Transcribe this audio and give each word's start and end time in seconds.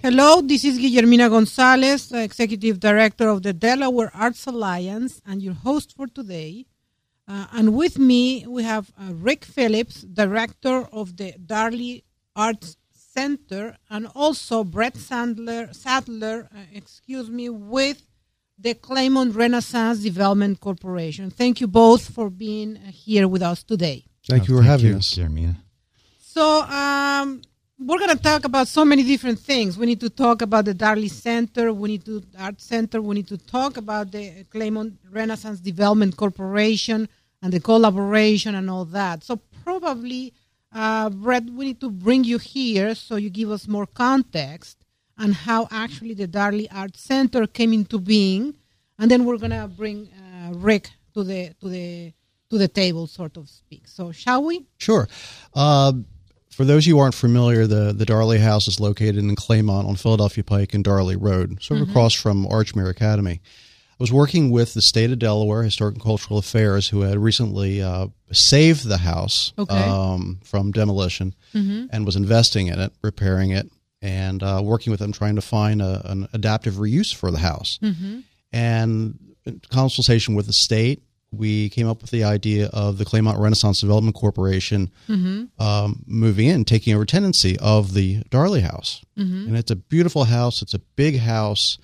Hello, 0.00 0.40
this 0.40 0.64
is 0.64 0.78
Guillermina 0.78 1.28
Gonzalez, 1.28 2.12
Executive 2.12 2.78
Director 2.78 3.28
of 3.28 3.42
the 3.42 3.52
Delaware 3.52 4.12
Arts 4.14 4.46
Alliance, 4.46 5.20
and 5.26 5.42
your 5.42 5.54
host 5.54 5.96
for 5.96 6.06
today. 6.06 6.66
Uh, 7.26 7.46
and 7.50 7.74
with 7.74 7.98
me, 7.98 8.46
we 8.46 8.62
have 8.62 8.92
uh, 8.96 9.12
Rick 9.12 9.44
Phillips, 9.44 10.02
Director 10.02 10.86
of 10.92 11.16
the 11.16 11.32
Darley 11.44 12.04
Arts 12.36 12.76
Center, 12.92 13.76
and 13.90 14.06
also 14.14 14.62
Brett 14.62 14.94
Sandler, 14.94 15.74
Saddler, 15.74 16.48
uh, 16.54 16.58
excuse 16.72 17.28
me, 17.28 17.48
with 17.48 18.00
the 18.56 18.74
Claymont 18.74 19.34
Renaissance 19.34 19.98
Development 19.98 20.60
Corporation. 20.60 21.28
Thank 21.28 21.60
you 21.60 21.66
both 21.66 22.14
for 22.14 22.30
being 22.30 22.76
here 22.76 23.26
with 23.26 23.42
us 23.42 23.64
today. 23.64 24.04
Thank 24.28 24.46
you 24.46 24.58
for 24.58 24.62
thank 24.62 24.70
having 24.70 24.90
you, 24.92 24.96
us. 24.98 25.12
Guillermina. 25.12 25.56
So, 26.20 26.62
um, 26.62 27.42
we're 27.78 27.98
going 27.98 28.16
to 28.16 28.22
talk 28.22 28.44
about 28.44 28.66
so 28.66 28.84
many 28.84 29.04
different 29.04 29.38
things. 29.38 29.78
We 29.78 29.86
need 29.86 30.00
to 30.00 30.10
talk 30.10 30.42
about 30.42 30.64
the 30.64 30.74
Darley 30.74 31.08
Center. 31.08 31.72
We 31.72 31.90
need 31.90 32.04
to 32.06 32.22
Art 32.38 32.60
Center. 32.60 33.00
We 33.00 33.14
need 33.14 33.28
to 33.28 33.38
talk 33.38 33.76
about 33.76 34.10
the 34.10 34.44
Claymont 34.52 34.96
Renaissance 35.10 35.60
Development 35.60 36.16
Corporation 36.16 37.08
and 37.40 37.52
the 37.52 37.60
collaboration 37.60 38.56
and 38.56 38.68
all 38.68 38.84
that. 38.86 39.22
So 39.22 39.40
probably, 39.64 40.34
uh, 40.72 41.10
Brett, 41.10 41.44
we 41.44 41.66
need 41.66 41.80
to 41.80 41.90
bring 41.90 42.24
you 42.24 42.38
here 42.38 42.96
so 42.96 43.14
you 43.14 43.30
give 43.30 43.50
us 43.50 43.68
more 43.68 43.86
context 43.86 44.78
on 45.16 45.32
how 45.32 45.68
actually 45.70 46.14
the 46.14 46.26
Darley 46.26 46.68
Art 46.70 46.96
Center 46.96 47.46
came 47.46 47.72
into 47.72 47.98
being, 47.98 48.54
and 48.98 49.10
then 49.10 49.24
we're 49.24 49.38
gonna 49.38 49.68
bring 49.68 50.08
uh, 50.08 50.52
Rick 50.54 50.90
to 51.14 51.22
the 51.22 51.54
to 51.60 51.68
the 51.68 52.12
to 52.50 52.58
the 52.58 52.68
table, 52.68 53.06
sort 53.06 53.36
of 53.36 53.48
speak. 53.48 53.86
So 53.86 54.10
shall 54.10 54.44
we? 54.44 54.66
Sure. 54.78 55.08
Uh, 55.54 55.92
for 56.58 56.64
those 56.64 56.82
of 56.82 56.88
you 56.88 56.94
who 56.96 57.00
aren't 57.00 57.14
familiar, 57.14 57.68
the, 57.68 57.92
the 57.92 58.04
Darley 58.04 58.38
House 58.40 58.66
is 58.66 58.80
located 58.80 59.18
in 59.18 59.36
Claymont 59.36 59.86
on 59.86 59.94
Philadelphia 59.94 60.42
Pike 60.42 60.74
and 60.74 60.82
Darley 60.82 61.14
Road, 61.14 61.62
sort 61.62 61.80
of 61.80 61.88
across 61.88 62.14
from 62.14 62.44
Archmere 62.46 62.90
Academy. 62.90 63.40
I 63.92 63.96
was 64.00 64.12
working 64.12 64.50
with 64.50 64.74
the 64.74 64.82
state 64.82 65.12
of 65.12 65.20
Delaware 65.20 65.62
Historic 65.62 65.94
and 65.94 66.02
Cultural 66.02 66.36
Affairs, 66.36 66.88
who 66.88 67.02
had 67.02 67.16
recently 67.16 67.80
uh, 67.80 68.08
saved 68.32 68.88
the 68.88 68.98
house 68.98 69.52
Okay. 69.56 69.72
um, 69.72 70.40
from 70.42 70.72
demolition 70.72 71.32
and 71.54 72.04
was 72.04 72.16
investing 72.16 72.66
in 72.66 72.80
it, 72.80 72.92
repairing 73.02 73.52
it, 73.52 73.70
and 74.02 74.42
uh, 74.42 74.60
working 74.62 74.90
with 74.90 74.98
them 74.98 75.12
trying 75.12 75.36
to 75.36 75.40
find 75.42 75.80
a, 75.80 76.02
an 76.10 76.26
adaptive 76.32 76.74
reuse 76.74 77.14
for 77.14 77.30
the 77.30 77.38
house. 77.38 77.78
And 78.52 79.18
in 79.44 79.60
consultation 79.70 80.34
with 80.34 80.46
the 80.48 80.52
state, 80.52 81.02
we 81.30 81.68
came 81.70 81.86
up 81.86 82.00
with 82.00 82.10
the 82.10 82.24
idea 82.24 82.70
of 82.72 82.96
the 82.98 83.04
Claymont 83.04 83.38
Renaissance 83.38 83.80
Development 83.80 84.14
Corporation 84.16 84.90
um, 85.58 86.02
moving 86.06 86.48
in, 86.48 86.64
taking 86.64 86.94
over 86.94 87.04
tenancy 87.04 87.58
of 87.58 87.92
the 87.94 88.22
Darley 88.30 88.60
House. 88.62 89.02
And 89.48 89.56
it's 89.56 89.70
a 89.70 89.76
beautiful 89.76 90.24
house. 90.24 90.62
It's 90.62 90.74
a 90.74 90.78
big 90.96 91.18
house. 91.18 91.78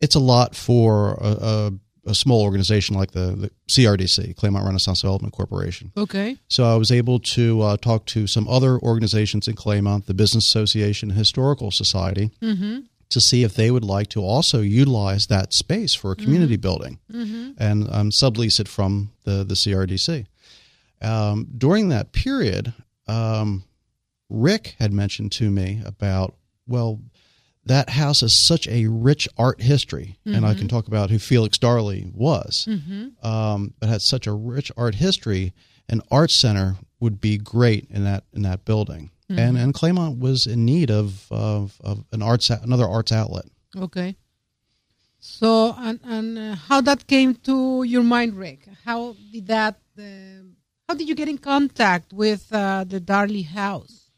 It's 0.00 0.14
a 0.14 0.20
lot 0.20 0.54
for 0.56 1.12
a, 1.20 1.28
a, 1.28 1.72
a 2.06 2.14
small 2.14 2.42
organization 2.42 2.96
like 2.96 3.12
the, 3.12 3.36
the 3.36 3.50
CRDC, 3.70 4.34
Claymont 4.34 4.64
Renaissance 4.64 5.02
Development 5.02 5.32
Corporation. 5.32 5.92
Okay. 5.96 6.36
So 6.48 6.64
I 6.64 6.76
was 6.76 6.90
able 6.90 7.20
to 7.34 7.60
uh, 7.62 7.76
talk 7.76 8.06
to 8.06 8.26
some 8.26 8.48
other 8.48 8.78
organizations 8.80 9.46
in 9.46 9.54
Claymont, 9.54 10.06
the 10.06 10.14
Business 10.14 10.46
Association 10.46 11.10
Historical 11.10 11.70
Society, 11.70 12.30
to 13.10 13.20
see 13.20 13.42
if 13.42 13.54
they 13.54 13.70
would 13.70 13.84
like 13.84 14.08
to 14.08 14.20
also 14.20 14.60
utilize 14.60 15.26
that 15.28 15.52
space 15.54 15.94
for 15.94 16.12
a 16.12 16.16
community 16.16 16.56
building 16.56 16.98
and 17.58 17.88
um, 17.90 18.10
sublease 18.10 18.60
it 18.60 18.68
from 18.68 19.10
the, 19.24 19.44
the 19.44 19.54
CRDC. 19.54 20.26
Um, 21.00 21.46
during 21.56 21.88
that 21.88 22.12
period, 22.12 22.74
um, 23.06 23.64
Rick 24.28 24.74
had 24.78 24.92
mentioned 24.92 25.32
to 25.32 25.50
me 25.50 25.80
about, 25.86 26.34
well, 26.66 27.00
that 27.64 27.90
house 27.90 28.20
has 28.22 28.44
such 28.46 28.66
a 28.68 28.86
rich 28.86 29.28
art 29.36 29.60
history, 29.60 30.18
and 30.24 30.44
I 30.46 30.54
can 30.54 30.68
talk 30.68 30.86
about 30.88 31.10
who 31.10 31.18
Felix 31.18 31.58
Darley 31.58 32.10
was. 32.14 32.66
Um, 33.22 33.74
but 33.78 33.88
has 33.88 34.08
such 34.08 34.26
a 34.26 34.32
rich 34.32 34.70
art 34.76 34.94
history, 34.96 35.52
an 35.88 36.00
art 36.10 36.30
center 36.30 36.76
would 37.00 37.20
be 37.20 37.38
great 37.38 37.86
in 37.90 38.04
that 38.04 38.24
in 38.34 38.42
that 38.42 38.64
building. 38.64 39.10
And 39.36 39.58
and 39.58 39.74
Claymont 39.74 40.18
was 40.18 40.46
in 40.46 40.64
need 40.64 40.90
of 40.90 41.26
of, 41.30 41.78
of 41.82 42.04
an 42.12 42.22
arts 42.22 42.50
another 42.50 42.86
arts 42.86 43.12
outlet. 43.12 43.44
Okay. 43.76 44.16
So, 45.20 45.74
and, 45.76 46.00
and 46.04 46.38
uh, 46.38 46.54
how 46.54 46.80
that 46.82 47.06
came 47.06 47.34
to 47.34 47.82
your 47.82 48.04
mind, 48.04 48.34
Rick? 48.34 48.68
How 48.84 49.16
did 49.32 49.48
that? 49.48 49.76
Uh, 49.98 50.46
how 50.88 50.94
did 50.94 51.08
you 51.08 51.14
get 51.14 51.28
in 51.28 51.38
contact 51.38 52.12
with 52.12 52.50
uh, 52.52 52.84
the 52.84 53.00
Darley 53.00 53.42
House? 53.42 54.08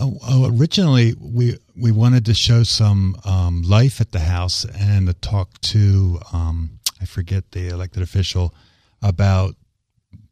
Oh, 0.00 0.16
oh, 0.22 0.56
originally, 0.56 1.14
we 1.20 1.58
we 1.76 1.90
wanted 1.90 2.24
to 2.26 2.34
show 2.34 2.62
some 2.62 3.16
um, 3.24 3.62
life 3.62 4.00
at 4.00 4.12
the 4.12 4.20
house 4.20 4.64
and 4.64 5.08
to 5.08 5.12
talk 5.12 5.60
to 5.62 6.20
um, 6.32 6.78
I 7.00 7.04
forget 7.04 7.50
the 7.50 7.68
elected 7.68 8.02
official 8.02 8.54
about 9.02 9.56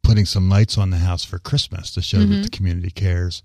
putting 0.02 0.24
some 0.24 0.48
lights 0.48 0.78
on 0.78 0.90
the 0.90 0.98
house 0.98 1.24
for 1.24 1.38
Christmas 1.38 1.90
to 1.92 2.00
show 2.00 2.18
that 2.18 2.42
the 2.42 2.48
community 2.48 2.90
cares. 2.90 3.42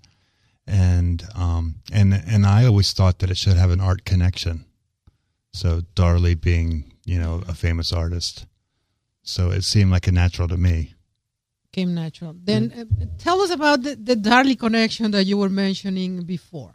And 0.66 1.24
um, 1.34 1.76
and 1.92 2.14
and 2.14 2.46
I 2.46 2.64
always 2.66 2.92
thought 2.92 3.18
that 3.18 3.30
it 3.30 3.36
should 3.36 3.56
have 3.56 3.70
an 3.70 3.80
art 3.80 4.04
connection. 4.04 4.64
So 5.52 5.82
Darley 5.94 6.34
being 6.34 6.92
you 7.04 7.18
know 7.18 7.42
a 7.48 7.54
famous 7.54 7.92
artist, 7.92 8.46
so 9.22 9.50
it 9.50 9.62
seemed 9.64 9.90
like 9.90 10.06
a 10.06 10.12
natural 10.12 10.48
to 10.48 10.56
me. 10.56 10.94
Came 11.72 11.94
natural. 11.94 12.34
Then 12.38 12.72
uh, 12.78 13.04
tell 13.18 13.40
us 13.40 13.50
about 13.50 13.82
the, 13.82 13.96
the 13.96 14.14
Darley 14.14 14.54
connection 14.56 15.10
that 15.12 15.24
you 15.24 15.36
were 15.38 15.48
mentioning 15.48 16.22
before. 16.22 16.74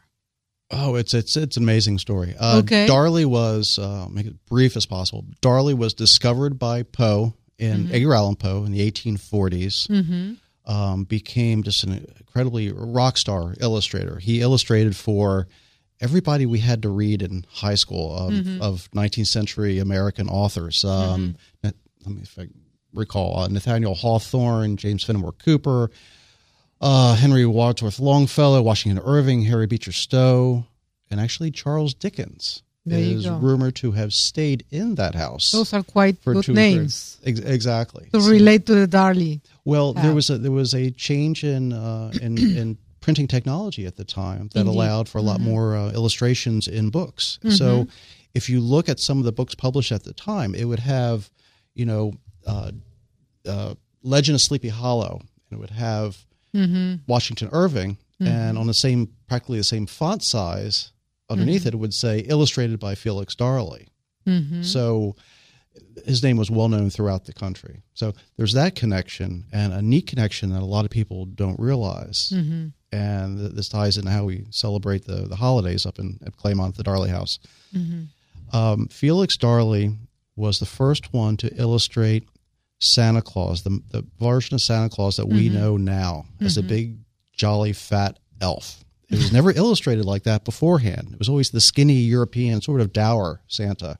Oh, 0.69 0.95
it's 0.95 1.13
it's 1.13 1.37
it's 1.37 1.55
an 1.55 1.63
amazing 1.63 1.97
story. 1.99 2.35
Uh, 2.37 2.57
Okay. 2.63 2.87
Darley 2.87 3.23
was 3.23 3.79
uh, 3.79 4.07
make 4.09 4.25
it 4.25 4.45
brief 4.47 4.75
as 4.75 4.85
possible. 4.85 5.23
Darley 5.39 5.73
was 5.73 5.93
discovered 5.93 6.59
by 6.59 6.83
Poe 6.83 7.33
in 7.57 7.89
Edgar 7.91 8.13
Allan 8.15 8.35
Poe 8.35 8.65
in 8.65 8.71
the 8.73 8.91
1840s. 8.91 9.87
Mm-hmm. 9.87 10.33
Um, 10.67 11.05
became 11.05 11.63
just 11.63 11.85
an 11.85 12.05
incredibly 12.19 12.73
rock 12.73 13.17
star 13.17 13.55
illustrator. 13.61 14.19
He 14.19 14.41
illustrated 14.41 14.97
for 14.97 15.47
everybody 16.01 16.45
we 16.45 16.59
had 16.59 16.81
to 16.81 16.89
read 16.89 17.21
in 17.21 17.45
high 17.49 17.75
school 17.75 18.13
of, 18.13 18.33
of 18.61 18.91
19th 18.91 19.27
century 19.27 19.79
American 19.79 20.27
authors. 20.27 20.83
Um, 20.83 21.37
Let 21.63 21.73
me 22.05 22.21
if 22.21 22.37
I 22.37 22.47
recall 22.93 23.39
uh, 23.39 23.47
Nathaniel 23.47 23.95
Hawthorne, 23.95 24.75
James 24.77 25.03
Fenimore 25.03 25.31
Cooper, 25.33 25.89
uh, 26.81 27.15
Henry 27.15 27.45
Wadsworth 27.45 27.99
Longfellow, 27.99 28.61
Washington 28.61 29.01
Irving, 29.05 29.43
Harriet 29.43 29.69
Beecher 29.69 29.91
Stowe, 29.91 30.65
and 31.09 31.19
actually 31.19 31.51
Charles 31.51 31.93
Dickens 31.93 32.63
There 32.89 32.99
is 32.99 33.27
rumored 33.29 33.75
to 33.77 33.91
have 33.91 34.13
stayed 34.13 34.65
in 34.71 34.95
that 34.95 35.13
house. 35.15 35.51
Those 35.51 35.73
are 35.73 35.83
quite 35.83 36.17
for 36.23 36.33
good 36.33 36.45
two 36.45 36.53
names 36.53 37.17
Ex- 37.25 37.39
exactly. 37.39 38.09
to 38.13 38.21
So- 38.21 38.29
relate 38.29 38.65
to 38.67 38.75
the 38.75 38.87
Darley. 38.87 39.41
well, 39.65 39.93
there 39.93 40.13
was 40.15 40.29
a 40.29 40.37
there 40.37 40.51
was 40.51 40.73
a 40.73 40.91
change 40.91 41.43
in 41.43 41.73
uh, 41.73 42.11
in, 42.21 42.37
in 42.57 42.77
printing 43.01 43.27
technology 43.27 43.85
at 43.85 43.95
the 43.95 44.03
time 44.05 44.49
that 44.53 44.59
Indeed. 44.61 44.71
Mm-hmm. 44.71 44.79
allowed 44.79 45.07
for 45.09 45.17
a 45.17 45.21
lot 45.21 45.39
more 45.39 45.75
uh, 45.77 45.91
illustrations 45.91 46.67
in 46.67 46.89
books. 46.89 47.39
So, 47.49 47.87
if 48.33 48.49
you 48.49 48.59
look 48.59 48.89
at 48.89 48.99
some 48.99 49.17
of 49.19 49.23
the 49.23 49.31
books 49.31 49.55
published 49.55 49.91
at 49.91 50.03
the 50.03 50.13
time, 50.13 50.53
it 50.55 50.65
would 50.65 50.79
have, 50.81 51.29
you 51.73 51.85
know, 51.85 52.13
uh, 52.45 52.71
uh, 53.47 53.73
Legend 54.03 54.35
of 54.35 54.41
Sleepy 54.41 54.67
Hollow, 54.69 55.21
and 55.49 55.57
it 55.57 55.59
would 55.59 55.69
have 55.71 56.17
Washington 57.07 57.49
Irving, 57.51 57.97
and 58.19 58.57
on 58.57 58.67
the 58.67 58.73
same 58.73 59.09
practically 59.27 59.57
the 59.59 59.63
same 59.63 59.85
font 59.85 60.23
size 60.23 60.91
underneath 61.29 61.61
mm-hmm. 61.61 61.69
it, 61.69 61.73
it 61.73 61.77
would 61.77 61.93
say 61.93 62.19
illustrated 62.19 62.79
by 62.79 62.95
Felix 62.95 63.35
Darley. 63.35 63.87
Mm-hmm. 64.27 64.63
So 64.63 65.15
his 66.05 66.23
name 66.23 66.37
was 66.37 66.49
well 66.49 66.69
known 66.69 66.89
throughout 66.89 67.25
the 67.25 67.33
country. 67.33 67.83
So 67.93 68.13
there's 68.35 68.53
that 68.53 68.75
connection 68.75 69.45
and 69.51 69.73
a 69.73 69.81
neat 69.81 70.07
connection 70.07 70.49
that 70.51 70.61
a 70.61 70.65
lot 70.65 70.85
of 70.85 70.91
people 70.91 71.25
don't 71.25 71.59
realize. 71.59 72.31
Mm-hmm. 72.33 72.67
And 72.91 73.37
th- 73.37 73.51
this 73.51 73.69
ties 73.69 73.97
into 73.97 74.09
how 74.09 74.25
we 74.25 74.45
celebrate 74.49 75.05
the, 75.05 75.27
the 75.27 75.35
holidays 75.35 75.85
up 75.85 75.99
in 75.99 76.19
at 76.25 76.37
Claymont, 76.37 76.75
the 76.75 76.83
Darley 76.83 77.09
House. 77.09 77.39
Um, 78.53 78.87
Felix 78.87 79.35
Darley 79.37 79.95
was 80.35 80.59
the 80.59 80.65
first 80.65 81.13
one 81.13 81.35
to 81.37 81.53
illustrate 81.55 82.27
Santa 82.79 83.21
Claus, 83.21 83.63
the, 83.63 83.81
the 83.91 84.05
version 84.19 84.55
of 84.55 84.61
Santa 84.61 84.89
Claus 84.89 85.17
that 85.17 85.27
we 85.27 85.49
know 85.49 85.77
now 85.77 86.25
as 86.39 86.57
a 86.57 86.63
big, 86.63 86.97
jolly, 87.33 87.73
fat 87.73 88.19
elf. 88.39 88.85
It 89.09 89.17
was 89.17 89.31
never 89.31 89.51
illustrated 89.51 90.05
like 90.05 90.23
that 90.23 90.43
beforehand. 90.43 91.09
It 91.13 91.19
was 91.19 91.29
always 91.29 91.49
the 91.51 91.61
skinny 91.61 91.93
European, 91.95 92.61
sort 92.61 92.81
of 92.81 92.91
dour 92.91 93.41
Santa. 93.47 93.97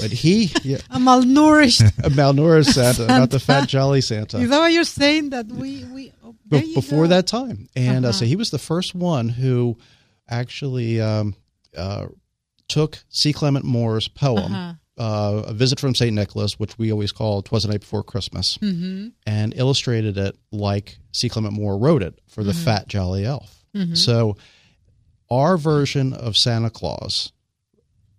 But 0.00 0.10
he, 0.12 0.50
yeah, 0.62 0.78
A 0.90 0.98
malnourished. 0.98 1.80
a 2.04 2.10
malnourished 2.10 2.72
Santa, 2.74 3.06
not 3.06 3.30
the 3.30 3.38
fat 3.40 3.68
jolly 3.68 4.00
Santa. 4.00 4.38
Is 4.38 4.50
that 4.50 4.58
what 4.58 4.72
you're 4.72 4.84
saying? 4.84 5.30
That 5.30 5.46
we 5.46 5.84
we 5.84 6.12
oh, 6.24 6.34
Be- 6.48 6.74
before 6.74 7.04
go. 7.04 7.08
that 7.08 7.26
time, 7.26 7.68
and 7.76 8.04
uh 8.04 8.08
Uh-huh. 8.08 8.18
so 8.18 8.24
he 8.26 8.36
was 8.36 8.50
the 8.50 8.58
first 8.58 8.94
one 8.94 9.28
who 9.28 9.78
actually 10.28 11.00
um, 11.00 11.34
uh, 11.76 12.06
took 12.68 12.98
C. 13.08 13.32
Clement 13.32 13.64
Moore's 13.64 14.08
poem. 14.08 14.52
Uh-huh. 14.52 14.72
Uh, 14.98 15.42
a 15.48 15.52
visit 15.52 15.78
from 15.78 15.94
St. 15.94 16.14
Nicholas, 16.14 16.58
which 16.58 16.78
we 16.78 16.90
always 16.90 17.12
call 17.12 17.42
"Twas 17.42 17.64
the 17.64 17.68
Night 17.68 17.80
Before 17.80 18.02
Christmas," 18.02 18.56
Mm-hmm. 18.58 19.08
and 19.26 19.52
illustrated 19.54 20.16
it 20.16 20.36
like 20.50 20.96
C. 21.12 21.28
Clement 21.28 21.52
Moore 21.54 21.76
wrote 21.78 22.02
it 22.02 22.18
for 22.28 22.42
the 22.42 22.52
Mm-hmm. 22.52 22.64
fat 22.64 22.88
jolly 22.88 23.26
elf. 23.26 23.55
So, 23.94 24.36
our 25.30 25.56
version 25.56 26.12
of 26.12 26.36
Santa 26.36 26.70
Claus 26.70 27.32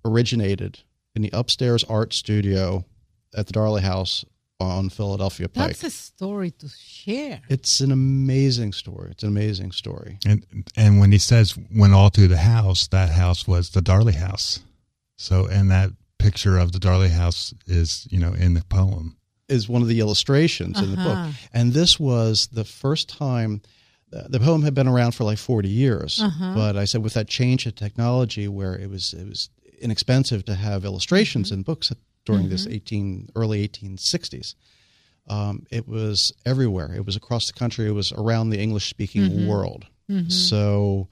originated 0.03 0.79
in 1.15 1.21
the 1.21 1.29
upstairs 1.33 1.83
art 1.85 2.13
studio 2.13 2.85
at 3.35 3.47
the 3.47 3.53
Darley 3.53 3.81
House 3.81 4.25
on 4.59 4.89
Philadelphia 4.89 5.47
Pike. 5.47 5.67
That's 5.67 5.83
a 5.83 5.89
story 5.89 6.51
to 6.51 6.67
share. 6.69 7.41
It's 7.49 7.81
an 7.81 7.91
amazing 7.91 8.73
story. 8.73 9.11
It's 9.11 9.23
an 9.23 9.29
amazing 9.29 9.71
story. 9.71 10.17
And 10.25 10.45
and 10.75 10.99
when 10.99 11.11
he 11.11 11.17
says 11.17 11.55
went 11.73 11.93
all 11.93 12.09
through 12.09 12.29
the 12.29 12.37
house, 12.37 12.87
that 12.87 13.09
house 13.09 13.47
was 13.47 13.71
the 13.71 13.81
Darley 13.81 14.13
house. 14.13 14.59
So 15.17 15.45
and 15.45 15.69
that 15.71 15.91
picture 16.17 16.57
of 16.57 16.71
the 16.71 16.79
Darley 16.79 17.09
house 17.09 17.53
is, 17.67 18.07
you 18.09 18.19
know, 18.19 18.33
in 18.33 18.53
the 18.53 18.63
poem. 18.63 19.17
Is 19.47 19.69
one 19.69 19.81
of 19.81 19.87
the 19.87 20.01
illustrations 20.01 20.81
in 20.81 20.91
the 20.91 20.97
book. 20.97 21.17
Uh-huh. 21.17 21.31
And 21.53 21.71
this 21.71 21.97
was 21.99 22.49
the 22.51 22.65
first 22.65 23.07
time 23.07 23.61
the 24.09 24.39
poem 24.39 24.63
had 24.63 24.73
been 24.73 24.87
around 24.87 25.13
for 25.13 25.23
like 25.23 25.37
40 25.37 25.67
years. 25.67 26.21
Uh-huh. 26.21 26.53
But 26.55 26.77
I 26.77 26.85
said 26.85 27.03
with 27.03 27.13
that 27.15 27.27
change 27.27 27.65
in 27.65 27.73
technology 27.73 28.47
where 28.47 28.75
it 28.75 28.89
was 28.89 29.13
it 29.13 29.27
was 29.27 29.49
inexpensive 29.79 30.45
to 30.45 30.55
have 30.55 30.85
illustrations 30.85 31.51
in 31.51 31.63
books 31.63 31.91
during 32.25 32.49
this 32.49 32.67
18 32.67 33.29
early 33.35 33.67
1860s. 33.67 34.55
Um, 35.29 35.65
it 35.71 35.87
was 35.87 36.33
everywhere. 36.45 36.93
It 36.95 37.05
was 37.05 37.15
across 37.15 37.47
the 37.47 37.53
country. 37.53 37.87
It 37.87 37.91
was 37.91 38.11
around 38.11 38.49
the 38.49 38.59
English 38.59 38.89
speaking 38.89 39.47
world. 39.47 39.85
So 40.29 41.09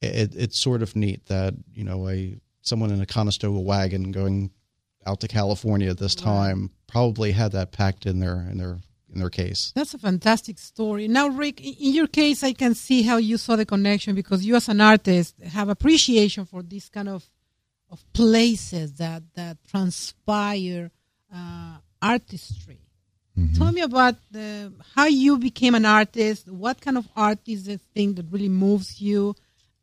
it, 0.00 0.34
it's 0.36 0.60
sort 0.60 0.82
of 0.82 0.94
neat 0.94 1.26
that 1.26 1.54
you 1.74 1.84
know 1.84 2.08
a 2.08 2.36
someone 2.62 2.90
in 2.90 3.00
a 3.00 3.06
Conestoga 3.06 3.58
wagon 3.58 4.12
going 4.12 4.50
out 5.06 5.20
to 5.20 5.28
California 5.28 5.90
at 5.90 5.98
this 5.98 6.14
time 6.14 6.70
probably 6.86 7.32
had 7.32 7.52
that 7.52 7.72
packed 7.72 8.06
in 8.06 8.18
their 8.20 8.46
in 8.50 8.58
their 8.58 8.78
in 9.16 9.20
their 9.20 9.30
case. 9.30 9.72
That's 9.74 9.94
a 9.94 9.98
fantastic 9.98 10.58
story. 10.58 11.08
Now, 11.08 11.28
Rick, 11.28 11.60
in 11.60 11.92
your 11.94 12.06
case, 12.06 12.44
I 12.44 12.52
can 12.52 12.74
see 12.74 13.02
how 13.02 13.16
you 13.16 13.38
saw 13.38 13.56
the 13.56 13.64
connection 13.66 14.14
because 14.14 14.44
you, 14.44 14.54
as 14.54 14.68
an 14.68 14.80
artist, 14.80 15.34
have 15.42 15.68
appreciation 15.68 16.44
for 16.44 16.62
this 16.62 16.88
kind 16.88 17.08
of 17.08 17.28
of 17.88 18.04
places 18.12 18.94
that 18.94 19.22
that 19.34 19.56
transpire 19.68 20.90
uh, 21.34 21.76
artistry. 22.02 22.80
Tell 23.54 23.70
me 23.70 23.82
about 23.82 24.16
the, 24.30 24.72
how 24.94 25.04
you 25.04 25.36
became 25.36 25.74
an 25.74 25.84
artist. 25.84 26.48
What 26.48 26.80
kind 26.80 26.96
of 26.96 27.06
art 27.14 27.40
is 27.46 27.64
the 27.64 27.76
thing 27.76 28.14
that 28.14 28.24
really 28.30 28.48
moves 28.48 28.98
you, 28.98 29.34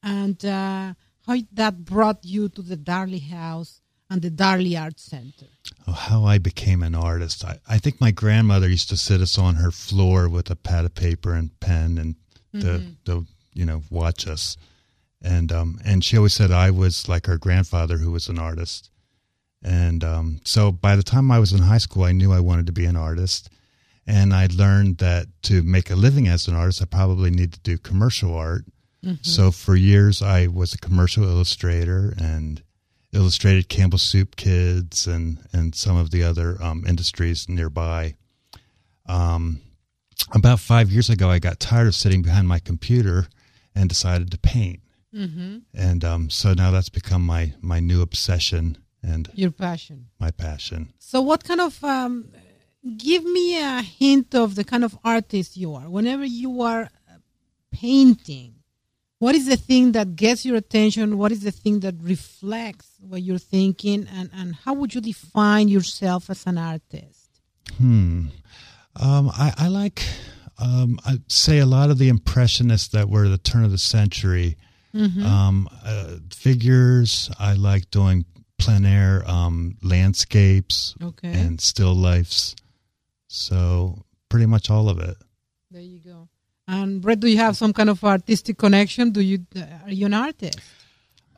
and 0.01 0.43
uh, 0.43 0.93
how 1.25 1.37
that 1.53 1.85
brought 1.85 2.25
you 2.25 2.49
to 2.49 2.61
the 2.63 2.75
Darley 2.75 3.19
House 3.19 3.82
and 4.13 4.21
the 4.21 4.29
Darley 4.29 4.77
Art 4.77 4.99
Center. 4.99 5.47
Oh, 5.87 5.91
how 5.91 6.23
I 6.23 6.37
became 6.37 6.83
an 6.83 6.93
artist. 6.95 7.43
I, 7.43 7.57
I 7.67 7.79
think 7.79 7.99
my 7.99 8.11
grandmother 8.11 8.69
used 8.69 8.89
to 8.89 8.97
sit 8.97 9.21
us 9.21 9.37
on 9.39 9.55
her 9.55 9.71
floor 9.71 10.29
with 10.29 10.51
a 10.51 10.55
pad 10.55 10.85
of 10.85 10.93
paper 10.93 11.33
and 11.33 11.59
pen 11.59 11.97
and 11.97 12.15
to, 12.61 12.83
to 13.05 13.25
you 13.53 13.65
know 13.65 13.81
watch 13.89 14.27
us, 14.27 14.55
and 15.23 15.51
um 15.51 15.79
and 15.83 16.05
she 16.05 16.15
always 16.17 16.35
said 16.35 16.51
I 16.51 16.69
was 16.69 17.09
like 17.09 17.25
her 17.25 17.39
grandfather 17.39 17.97
who 17.97 18.11
was 18.11 18.29
an 18.29 18.37
artist, 18.37 18.91
and 19.63 20.03
um 20.03 20.39
so 20.45 20.71
by 20.71 20.95
the 20.95 21.01
time 21.01 21.31
I 21.31 21.39
was 21.39 21.51
in 21.51 21.63
high 21.63 21.79
school 21.79 22.03
I 22.03 22.11
knew 22.11 22.31
I 22.31 22.39
wanted 22.39 22.67
to 22.67 22.71
be 22.71 22.85
an 22.85 22.95
artist, 22.95 23.49
and 24.05 24.35
I 24.35 24.47
learned 24.53 24.99
that 24.99 25.25
to 25.43 25.63
make 25.63 25.89
a 25.89 25.95
living 25.95 26.27
as 26.27 26.47
an 26.47 26.53
artist 26.55 26.83
I 26.83 26.85
probably 26.85 27.31
need 27.31 27.53
to 27.53 27.59
do 27.61 27.77
commercial 27.79 28.35
art. 28.35 28.65
So 29.23 29.51
for 29.51 29.75
years 29.75 30.21
I 30.21 30.45
was 30.47 30.73
a 30.73 30.77
commercial 30.77 31.23
illustrator 31.23 32.13
and 32.19 32.61
illustrated 33.13 33.69
Campbell 33.69 33.99
Soup 33.99 34.35
Kids 34.35 35.07
and 35.07 35.39
and 35.53 35.75
some 35.75 35.97
of 35.97 36.11
the 36.11 36.23
other 36.23 36.61
um, 36.61 36.83
industries 36.87 37.47
nearby. 37.47 38.15
Um, 39.05 39.61
about 40.33 40.59
five 40.59 40.91
years 40.91 41.09
ago, 41.09 41.29
I 41.29 41.39
got 41.39 41.59
tired 41.59 41.87
of 41.87 41.95
sitting 41.95 42.21
behind 42.21 42.47
my 42.47 42.59
computer 42.59 43.27
and 43.75 43.89
decided 43.89 44.31
to 44.31 44.37
paint. 44.37 44.79
Mm-hmm. 45.13 45.57
And 45.73 46.03
um, 46.03 46.29
so 46.29 46.53
now 46.53 46.71
that's 46.71 46.89
become 46.89 47.23
my 47.25 47.53
my 47.61 47.79
new 47.79 48.01
obsession 48.01 48.77
and 49.03 49.29
Your 49.35 49.51
passion. 49.51 50.07
my 50.19 50.31
passion. 50.31 50.93
So, 50.97 51.21
what 51.21 51.43
kind 51.43 51.61
of 51.61 51.83
um, 51.83 52.29
give 52.97 53.23
me 53.23 53.59
a 53.61 53.81
hint 53.81 54.33
of 54.33 54.55
the 54.55 54.63
kind 54.63 54.83
of 54.83 54.97
artist 55.03 55.57
you 55.57 55.75
are? 55.75 55.89
Whenever 55.89 56.23
you 56.25 56.61
are 56.61 56.83
uh, 56.83 57.17
painting, 57.71 58.55
what 59.23 59.35
is 59.35 59.45
the 59.45 59.55
thing 59.55 59.93
that 59.93 60.17
gets 60.17 60.45
your 60.45 60.57
attention? 60.57 61.17
What 61.17 61.31
is 61.31 61.41
the 61.47 61.51
thing 61.51 61.79
that 61.79 61.95
reflects 62.01 62.87
what 62.99 63.21
you're 63.21 63.45
thinking? 63.55 64.05
And, 64.13 64.29
and 64.33 64.53
how 64.63 64.73
would 64.73 64.93
you 64.93 64.99
define 64.99 65.69
yourself 65.69 66.29
as 66.29 66.45
an 66.45 66.57
artist? 66.57 67.29
Hmm. 67.77 68.25
Um, 68.97 69.29
I, 69.29 69.53
I 69.57 69.67
like, 69.69 70.03
um, 70.59 70.99
I'd 71.05 71.31
say 71.31 71.59
a 71.59 71.65
lot 71.65 71.89
of 71.89 71.99
the 71.99 72.09
impressionists 72.09 72.89
that 72.89 73.07
were 73.09 73.29
the 73.29 73.37
turn 73.37 73.63
of 73.63 73.71
the 73.71 73.77
century. 73.77 74.57
Um, 74.93 75.67
uh, 75.83 76.17
figures. 76.31 77.31
I 77.39 77.53
like 77.53 77.89
doing 77.89 78.25
plein 78.59 78.85
air 78.85 79.23
um, 79.25 79.77
landscapes 79.81 80.95
Okay. 81.01 81.31
and 81.33 81.59
still 81.59 81.95
lifes. 81.95 82.55
So 83.27 84.03
pretty 84.29 84.45
much 84.45 84.69
all 84.69 84.89
of 84.89 84.99
it. 84.99 85.15
There 85.71 85.81
you 85.81 85.99
go. 85.99 86.27
And 86.67 87.01
Brett, 87.01 87.19
do 87.19 87.27
you 87.27 87.37
have 87.37 87.57
some 87.57 87.73
kind 87.73 87.89
of 87.89 88.03
artistic 88.03 88.57
connection? 88.57 89.11
Do 89.11 89.21
you 89.21 89.39
are 89.85 89.91
you 89.91 90.05
an 90.05 90.13
artist? 90.13 90.59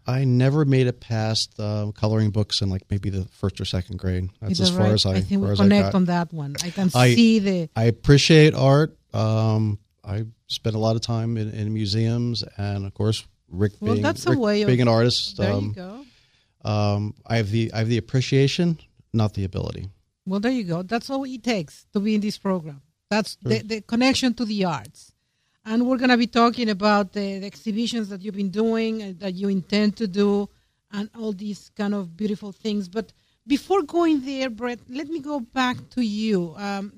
I 0.08 0.24
never 0.24 0.66
made 0.66 0.86
it 0.86 1.00
past 1.00 1.60
uh, 1.60 1.92
coloring 1.96 2.30
books 2.30 2.62
in 2.62 2.70
like 2.70 2.84
maybe 2.92 3.10
the 3.10 3.26
first 3.26 3.60
or 3.60 3.66
second 3.66 3.98
grade. 3.98 4.30
That's 4.40 4.54
Is 4.60 4.70
as 4.70 4.70
far 4.70 4.82
right? 4.86 4.92
as 4.92 5.06
I, 5.08 5.14
I 5.16 5.22
think 5.22 5.42
we 5.44 5.56
connect 5.56 5.96
on 5.96 6.06
that 6.06 6.32
one. 6.32 6.56
I 6.64 6.70
can 6.70 6.92
I- 6.94 7.16
see 7.16 7.40
the 7.40 7.70
I 7.76 7.86
appreciate 7.86 8.54
art. 8.54 8.96
Um, 9.16 9.80
I 10.04 10.26
spent 10.48 10.76
a 10.76 10.80
lot 10.80 10.96
of 10.96 11.02
time 11.02 11.38
in, 11.38 11.50
in 11.52 11.74
museums, 11.74 12.44
and 12.58 12.86
of 12.86 12.94
course, 12.94 13.26
Rick 13.50 13.74
Well, 13.80 13.94
being, 13.94 14.04
that's 14.04 14.28
a 14.28 14.32
Rick 14.32 14.40
way 14.40 14.62
of- 14.62 14.68
being 14.68 14.82
an 14.82 14.88
artist. 14.88 15.38
there 15.38 15.50
you 15.50 15.56
Um, 15.58 15.74
go. 15.74 16.70
um, 16.70 17.16
I 17.26 17.38
have 17.38 17.50
the 17.50 17.74
I 17.74 17.80
have 17.80 17.90
the 17.90 17.98
appreciation, 17.98 18.78
not 19.12 19.34
the 19.34 19.44
ability. 19.44 19.90
Well, 20.28 20.40
there 20.40 20.52
you 20.52 20.66
go. 20.66 20.84
That's 20.84 21.10
all 21.10 21.24
it 21.24 21.44
takes 21.44 21.88
to 21.94 22.00
be 22.00 22.14
in 22.14 22.22
this 22.22 22.38
program. 22.38 22.82
That's 23.10 23.38
the, 23.42 23.60
the 23.64 23.82
connection 23.82 24.34
to 24.36 24.46
the 24.46 24.66
arts. 24.66 25.12
And 25.66 25.88
we're 25.88 25.98
going 25.98 26.12
to 26.12 26.18
be 26.18 26.28
talking 26.28 26.70
about 26.70 27.14
the, 27.14 27.40
the 27.40 27.46
exhibitions 27.46 28.10
that 28.10 28.22
you've 28.22 28.36
been 28.36 28.52
doing, 28.52 29.02
and 29.02 29.20
that 29.20 29.34
you 29.34 29.50
intend 29.50 29.98
to 29.98 30.08
do, 30.08 30.48
and 30.92 31.10
all 31.18 31.34
these 31.34 31.72
kind 31.76 31.94
of 31.94 32.16
beautiful 32.16 32.52
things. 32.52 32.88
But 32.88 33.12
before 33.48 33.82
going 33.82 34.24
there, 34.26 34.50
Brett, 34.50 34.80
let 34.90 35.08
me 35.08 35.20
go 35.20 35.40
back 35.40 35.78
to 35.92 36.02
you. 36.02 36.54
Um, 36.58 36.94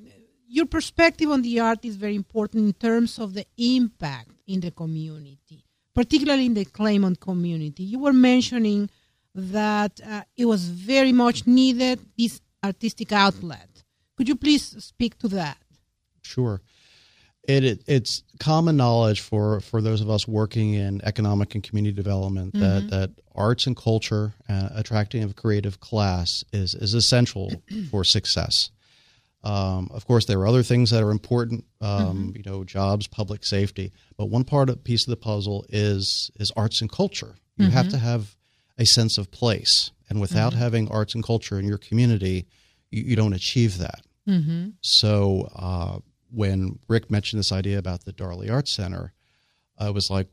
your 0.48 0.66
perspective 0.66 1.30
on 1.30 1.42
the 1.42 1.60
art 1.60 1.84
is 1.84 1.96
very 1.96 2.16
important 2.16 2.66
in 2.66 2.74
terms 2.74 3.20
of 3.20 3.34
the 3.34 3.46
impact 3.58 4.32
in 4.48 4.60
the 4.62 4.72
community, 4.72 5.64
particularly 5.94 6.46
in 6.46 6.54
the 6.54 6.66
Claymont 6.66 7.20
community. 7.20 7.84
You 7.84 8.00
were 8.00 8.14
mentioning 8.14 8.90
that 9.36 10.00
uh, 10.06 10.22
it 10.36 10.46
was 10.46 10.68
very 10.68 11.12
much 11.12 11.46
needed, 11.46 12.00
this 12.18 12.42
artistic 12.64 13.12
outlet. 13.12 13.84
Could 14.16 14.28
you 14.28 14.36
please 14.36 14.84
speak 14.84 15.18
to 15.20 15.28
that? 15.30 15.58
Sure. 16.22 16.62
It, 17.48 17.64
it 17.64 17.84
it's 17.88 18.24
common 18.40 18.76
knowledge 18.76 19.22
for 19.22 19.62
for 19.62 19.82
those 19.82 20.02
of 20.02 20.10
us 20.10 20.28
working 20.28 20.74
in 20.74 21.02
economic 21.04 21.56
and 21.56 21.64
community 21.64 21.96
development 21.96 22.54
that 22.54 22.90
that 22.90 23.12
arts 23.36 23.68
and 23.68 23.76
culture, 23.76 24.34
uh, 24.50 24.70
attracting 24.76 25.24
a 25.24 25.34
creative 25.34 25.80
class, 25.80 26.44
is 26.52 26.76
is 26.76 26.94
essential 26.94 27.52
for 27.92 28.04
success. 28.04 28.72
Um, 29.44 29.90
of 29.94 30.06
course, 30.06 30.26
there 30.26 30.40
are 30.40 30.48
other 30.48 30.64
things 30.64 30.90
that 30.90 31.04
are 31.04 31.12
important, 31.12 31.64
um, 31.80 32.34
you 32.36 32.44
know, 32.44 32.64
jobs, 32.66 33.08
public 33.08 33.46
safety. 33.46 33.94
But 34.18 34.26
one 34.26 34.44
part 34.44 34.70
of 34.70 34.84
piece 34.84 35.08
of 35.08 35.12
the 35.12 35.16
puzzle 35.18 35.66
is 35.70 36.30
is 36.36 36.52
arts 36.58 36.82
and 36.82 36.92
culture. 36.92 37.36
You 37.56 37.70
have 37.70 37.88
to 37.90 37.98
have 37.98 38.36
a 38.78 38.86
sense 38.86 39.18
of 39.18 39.32
place, 39.32 39.92
and 40.10 40.20
without 40.20 40.54
having 40.54 40.90
arts 40.90 41.16
and 41.16 41.24
culture 41.24 41.58
in 41.58 41.66
your 41.66 41.78
community, 41.78 42.46
you, 42.92 43.04
you 43.04 43.16
don't 43.16 43.34
achieve 43.34 43.78
that. 43.78 44.02
So 44.82 45.50
uh, 45.56 46.00
when 46.32 46.80
Rick 46.88 47.10
mentioned 47.10 47.40
this 47.40 47.52
idea 47.52 47.78
about 47.78 48.06
the 48.06 48.12
Darley 48.12 48.50
Arts 48.50 48.72
Center, 48.72 49.14
I 49.78 49.90
was 49.90 50.10
like, 50.10 50.28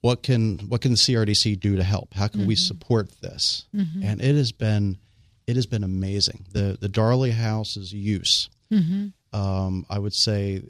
"What 0.00 0.22
can 0.22 0.58
what 0.68 0.80
can 0.80 0.92
the 0.92 0.96
CRDC 0.96 1.60
do 1.60 1.76
to 1.76 1.82
help? 1.82 2.14
How 2.14 2.28
can 2.28 2.46
we 2.46 2.54
mm-hmm. 2.54 2.60
support 2.60 3.20
this?" 3.20 3.66
Mm-hmm. 3.74 4.02
And 4.02 4.20
it 4.20 4.34
has 4.34 4.52
been 4.52 4.98
it 5.46 5.56
has 5.56 5.66
been 5.66 5.84
amazing. 5.84 6.46
the 6.52 6.76
The 6.80 6.88
Darley 6.88 7.32
House's 7.32 7.92
use, 7.92 8.48
mm-hmm. 8.72 9.38
um, 9.38 9.86
I 9.88 9.98
would 9.98 10.14
say, 10.14 10.62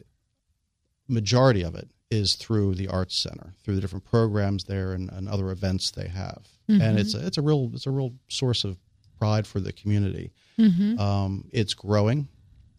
majority 1.09 1.63
of 1.63 1.75
it 1.75 1.89
is 2.11 2.35
through 2.35 2.75
the 2.75 2.89
Arts 2.89 3.21
Center, 3.21 3.55
through 3.65 3.75
the 3.75 3.81
different 3.81 4.05
programs 4.05 4.65
there 4.65 4.93
and, 4.93 5.11
and 5.11 5.29
other 5.29 5.51
events 5.51 5.91
they 5.91 6.09
have, 6.09 6.47
and 6.81 6.99
it's 6.99 7.15
a, 7.15 7.27
it's 7.27 7.39
a 7.39 7.43
real 7.43 7.71
it's 7.75 7.87
a 7.87 7.91
real 7.91 8.13
source 8.29 8.65
of 8.65 8.77
pride 9.19 9.47
for 9.47 9.61
the 9.61 9.73
community. 9.73 10.33
Um, 10.99 11.49
it's 11.53 11.75
growing. 11.75 12.29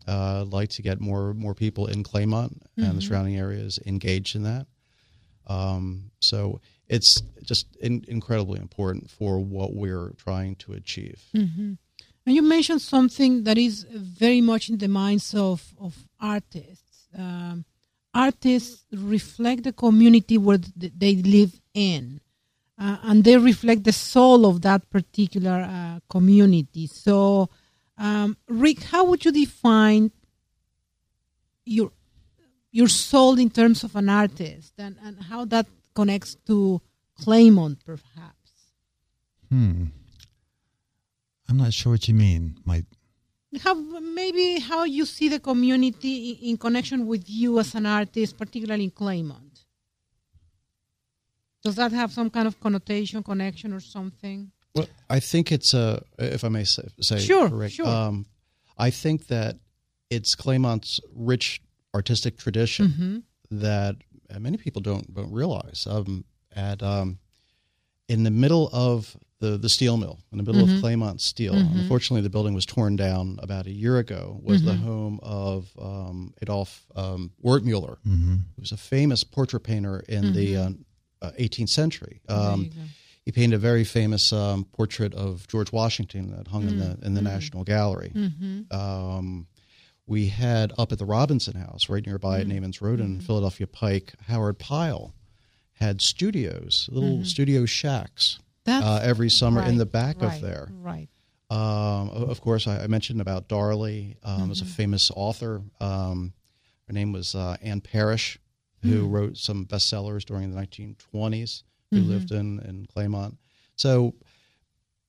Uh, 0.08 0.46
like 0.50 0.70
to 0.70 0.82
get 0.82 1.02
more 1.02 1.34
more 1.34 1.54
people 1.54 1.86
in 1.88 2.04
Claymont 2.04 2.52
and 2.78 2.98
the 2.98 3.02
surrounding 3.02 3.36
areas 3.36 3.78
engaged 3.86 4.36
in 4.38 4.44
that. 4.44 4.66
Um, 5.48 6.12
so 6.20 6.60
it's 6.88 7.22
just 7.44 7.66
in, 7.82 8.04
incredibly 8.08 8.60
important 8.60 9.10
for 9.10 9.40
what 9.40 9.74
we're 9.74 10.12
trying 10.26 10.56
to 10.58 10.74
achieve. 10.74 11.22
And 12.26 12.36
you 12.36 12.42
mentioned 12.42 12.82
something 12.82 13.44
that 13.44 13.58
is 13.58 13.86
very 13.90 14.42
much 14.42 14.70
in 14.70 14.78
the 14.78 14.88
minds 14.88 15.34
of, 15.36 15.74
of 15.80 15.96
artists. 16.20 17.08
Um, 17.18 17.64
artists 18.14 18.84
reflect 18.92 19.64
the 19.64 19.72
community 19.74 20.38
where 20.38 20.58
th- 20.58 20.94
they 20.98 21.16
live 21.18 21.54
in. 21.74 22.20
uh, 22.80 22.98
and 23.04 23.24
they 23.24 23.38
reflect 23.38 23.84
the 23.84 23.92
soul 23.94 24.46
of 24.46 24.62
that 24.62 24.82
particular 24.90 25.60
uh, 25.68 26.00
community. 26.10 26.86
So, 26.88 27.50
um, 27.98 28.38
Rick, 28.48 28.84
how 28.84 29.06
would 29.06 29.26
you 29.26 29.32
define 29.32 30.12
your 31.66 31.92
your 32.72 32.88
soul 32.88 33.40
in 33.40 33.50
terms 33.50 33.84
of 33.84 33.96
an 33.96 34.10
artist, 34.10 34.74
and, 34.78 34.98
and 35.04 35.22
how 35.24 35.46
that 35.46 35.66
connects 35.96 36.36
to 36.46 36.82
Claymont, 37.22 37.78
perhaps? 37.86 38.52
Hmm. 39.50 39.86
I'm 41.50 41.58
not 41.58 41.74
sure 41.74 41.94
what 41.94 42.08
you 42.08 42.14
mean. 42.14 42.58
My 42.66 42.84
how 43.62 43.74
maybe 43.74 44.60
how 44.60 44.84
you 44.84 45.06
see 45.06 45.30
the 45.30 45.40
community 45.40 46.32
in, 46.32 46.50
in 46.50 46.58
connection 46.58 47.08
with 47.08 47.30
you 47.30 47.60
as 47.60 47.74
an 47.76 47.86
artist, 47.86 48.38
particularly 48.38 48.84
in 48.86 48.92
Claymont. 48.92 49.64
Does 51.64 51.76
that 51.76 51.92
have 51.92 52.12
some 52.12 52.30
kind 52.30 52.48
of 52.48 52.60
connotation, 52.60 53.24
connection, 53.24 53.74
or 53.74 53.80
something? 53.80 54.52
Well, 54.78 54.88
I 55.10 55.20
think 55.20 55.52
it's 55.52 55.74
a, 55.74 56.02
if 56.20 56.44
I 56.44 56.50
may 56.50 56.64
say, 56.64 56.84
say 57.02 57.20
Sure, 57.20 57.48
Rick, 57.48 57.74
sure. 57.74 57.88
Um, 57.88 58.26
I 58.78 58.90
think 58.92 59.28
that 59.28 59.58
it's 60.10 60.36
Claymont's 60.36 61.00
rich 61.14 61.62
artistic 61.94 62.38
tradition 62.38 62.88
Mm-hmm. 62.88 63.18
that 63.60 63.96
uh, 64.30 64.40
many 64.40 64.58
people 64.58 64.82
don't 64.82 65.14
don't 65.14 65.32
realize. 65.32 65.88
Um, 65.90 66.26
at 66.56 66.82
um, 66.84 67.20
in 68.08 68.24
the 68.24 68.32
middle 68.32 68.70
of 68.74 69.16
the 69.40 69.58
the 69.58 69.70
steel 69.70 69.98
mill, 69.98 70.20
in 70.32 70.38
the 70.38 70.44
middle 70.44 70.62
Mhm. 70.68 70.76
of 70.78 70.82
Claymont 70.82 71.22
Steel, 71.22 71.54
Mhm. 71.56 71.74
unfortunately, 71.80 72.22
the 72.22 72.30
building 72.30 72.54
was 72.54 72.66
torn 72.66 72.96
down 72.96 73.40
about 73.42 73.68
a 73.68 73.72
year 73.72 73.98
ago. 74.00 74.40
Was 74.44 74.62
the 74.64 74.74
Mhm. 74.74 74.80
home 74.80 75.20
of 75.24 75.70
um, 75.80 76.34
Adolf 76.42 76.86
um, 76.96 77.32
Wertmuller, 77.44 77.98
hmm 78.04 78.36
who 78.56 78.62
was 78.62 78.72
a 78.72 78.78
famous 78.78 79.24
portrait 79.24 79.62
painter 79.62 80.00
in 80.08 80.34
the 80.34 80.56
uh, 80.58 80.70
uh, 81.22 81.32
18th 81.38 81.70
century. 81.70 82.22
There 82.28 82.38
Um, 82.38 82.64
you 82.64 82.70
go. 82.72 82.82
He 83.28 83.32
painted 83.34 83.56
a 83.58 83.60
very 83.60 83.84
famous 83.84 84.32
um, 84.32 84.64
portrait 84.72 85.14
of 85.14 85.46
George 85.50 85.74
Washington 85.74 86.32
that 86.32 86.48
hung 86.48 86.66
in 86.66 86.80
the 86.80 86.98
in 87.06 87.14
the 87.14 87.20
Mm. 87.20 87.26
National 87.26 87.64
Gallery. 87.66 88.12
Mhm. 88.16 88.74
Um, 88.74 89.48
we 90.06 90.30
had 90.30 90.72
up 90.78 90.94
at 90.94 90.98
the 90.98 91.06
Robinson 91.06 91.56
House, 91.58 91.90
right 91.90 92.06
nearby 92.06 92.40
Mm-hmm. 92.40 92.50
at 92.50 92.56
Naaman's 92.56 92.82
Road 92.82 93.02
in 93.02 93.20
Philadelphia 93.20 93.68
Pike, 93.68 94.14
Howard 94.28 94.58
Pyle 94.60 95.14
had 95.74 96.02
studios, 96.02 96.88
little 96.90 97.26
studio 97.26 97.66
shacks 97.66 98.40
uh, 98.66 99.02
every 99.04 99.30
summer 99.30 99.60
in 99.62 99.68
Mm-hmm. 99.72 99.78
the 99.80 99.86
back 99.86 100.22
right, 100.22 100.36
of 100.36 100.42
there. 100.42 100.70
Right. 100.82 101.10
Um, 101.50 102.10
of 102.32 102.40
course, 102.42 102.66
I, 102.66 102.88
mentioned 102.88 103.20
about 103.22 103.50
Darley 103.50 104.16
um, 104.24 104.52
as 104.52 104.62
a 104.62 104.64
Mm-hmm. 104.64 104.74
famous 104.74 105.12
author. 105.14 105.62
Um, 105.82 106.32
her 106.88 106.94
name 106.94 107.12
was 107.12 107.36
uh, 107.36 107.58
Anne 107.62 107.82
Parrish, 107.82 108.40
who 108.84 109.06
Mm. 109.08 109.12
wrote 109.12 109.38
some 109.38 109.66
bestsellers 109.66 110.24
during 110.24 110.50
the 110.52 110.56
1920s, 110.62 111.64
who 111.92 111.98
Mm-hmm. 111.98 112.10
lived 112.10 112.32
in, 112.32 112.60
in 112.60 112.86
Claymont. 112.94 113.38
So, 113.76 114.14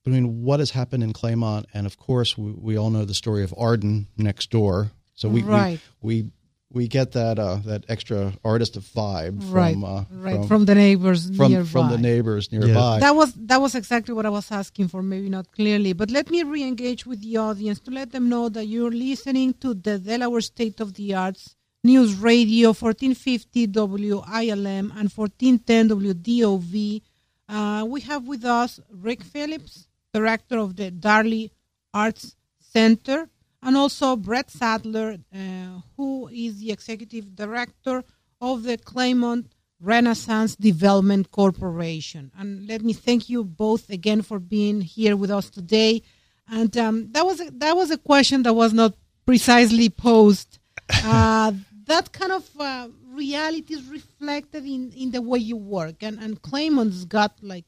between 0.04 0.42
what 0.42 0.60
has 0.60 0.70
happened 0.70 1.02
in 1.02 1.12
Claymont, 1.12 1.64
and 1.74 1.86
of 1.86 1.98
course, 1.98 2.38
we, 2.38 2.52
we 2.52 2.78
all 2.78 2.90
know 2.90 3.04
the 3.04 3.14
story 3.14 3.42
of 3.44 3.52
Arden 3.58 4.06
next 4.16 4.50
door. 4.50 4.90
So 5.14 5.28
we 5.28 5.42
Right. 5.42 5.80
we, 6.00 6.22
we 6.22 6.30
we 6.70 6.86
get 6.86 7.12
that 7.12 7.38
uh, 7.38 7.56
that 7.64 7.84
extra 7.88 8.32
artist 8.44 8.76
of 8.76 8.84
vibe 8.84 9.36
right. 9.52 9.72
from 9.74 9.84
uh, 9.84 10.04
right. 10.12 10.36
from 10.36 10.46
From, 10.48 10.64
the 10.66 10.74
neighbors 10.74 11.26
from, 11.36 11.50
nearby. 11.52 11.68
from 11.68 11.90
the 11.90 11.98
neighbors 11.98 12.52
nearby. 12.52 13.00
That 13.00 13.14
was 13.16 13.32
that 13.34 13.60
was 13.60 13.74
exactly 13.74 14.14
what 14.14 14.26
I 14.26 14.30
was 14.30 14.50
asking 14.52 14.88
for, 14.88 15.02
maybe 15.02 15.28
not 15.28 15.50
clearly. 15.50 15.92
But 15.94 16.10
let 16.10 16.30
me 16.30 16.42
re-engage 16.42 17.04
with 17.06 17.20
the 17.22 17.36
audience 17.38 17.80
to 17.80 17.90
let 17.90 18.12
them 18.12 18.28
know 18.28 18.48
that 18.50 18.66
you're 18.66 18.92
listening 18.92 19.54
to 19.62 19.74
the 19.74 19.98
Delaware 19.98 20.42
State 20.42 20.78
of 20.80 20.94
the 20.94 21.14
Arts 21.14 21.56
News 21.84 22.16
Radio 22.16 22.68
1450 22.68 23.66
WILM 23.68 24.92
and 24.96 25.10
1410 25.10 25.88
WDOV. 25.90 27.02
Uh, 27.48 27.84
we 27.88 28.00
have 28.00 28.26
with 28.26 28.44
us 28.44 28.80
Rick 28.90 29.22
Phillips, 29.22 29.86
director 30.12 30.58
of 30.58 30.74
the 30.74 30.90
Darley 30.90 31.52
Arts 31.94 32.34
Center, 32.58 33.28
and 33.62 33.76
also 33.76 34.16
Brett 34.16 34.50
Saddler, 34.50 35.18
uh, 35.32 35.80
who 35.96 36.28
is 36.32 36.58
the 36.58 36.72
executive 36.72 37.34
director 37.34 38.02
of 38.40 38.64
the 38.64 38.76
Claymont 38.76 39.46
Renaissance 39.80 40.56
Development 40.56 41.30
Corporation. 41.30 42.32
And 42.36 42.66
let 42.66 42.82
me 42.82 42.92
thank 42.92 43.28
you 43.28 43.44
both 43.44 43.88
again 43.88 44.22
for 44.22 44.40
being 44.40 44.80
here 44.80 45.16
with 45.16 45.30
us 45.30 45.48
today. 45.48 46.02
And 46.50 46.76
um, 46.76 47.12
that 47.12 47.24
was 47.24 47.40
a, 47.40 47.50
that 47.52 47.76
was 47.76 47.90
a 47.90 47.98
question 47.98 48.42
that 48.42 48.54
was 48.54 48.72
not 48.72 48.94
precisely 49.24 49.88
posed. 49.88 50.58
Uh, 51.04 51.52
that 51.88 52.12
kind 52.12 52.32
of 52.32 52.44
uh, 52.60 52.88
reality 53.12 53.74
is 53.74 53.84
reflected 53.88 54.64
in, 54.64 54.92
in 54.92 55.10
the 55.10 55.22
way 55.30 55.38
you 55.38 55.56
work, 55.56 55.96
and 56.02 56.18
and 56.24 56.40
Claymont's 56.42 57.04
got 57.04 57.32
like 57.42 57.64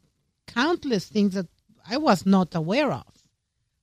countless 0.46 1.06
things 1.14 1.34
that 1.34 1.48
I 1.88 1.96
was 1.96 2.24
not 2.26 2.54
aware 2.54 2.92
of. 2.92 3.06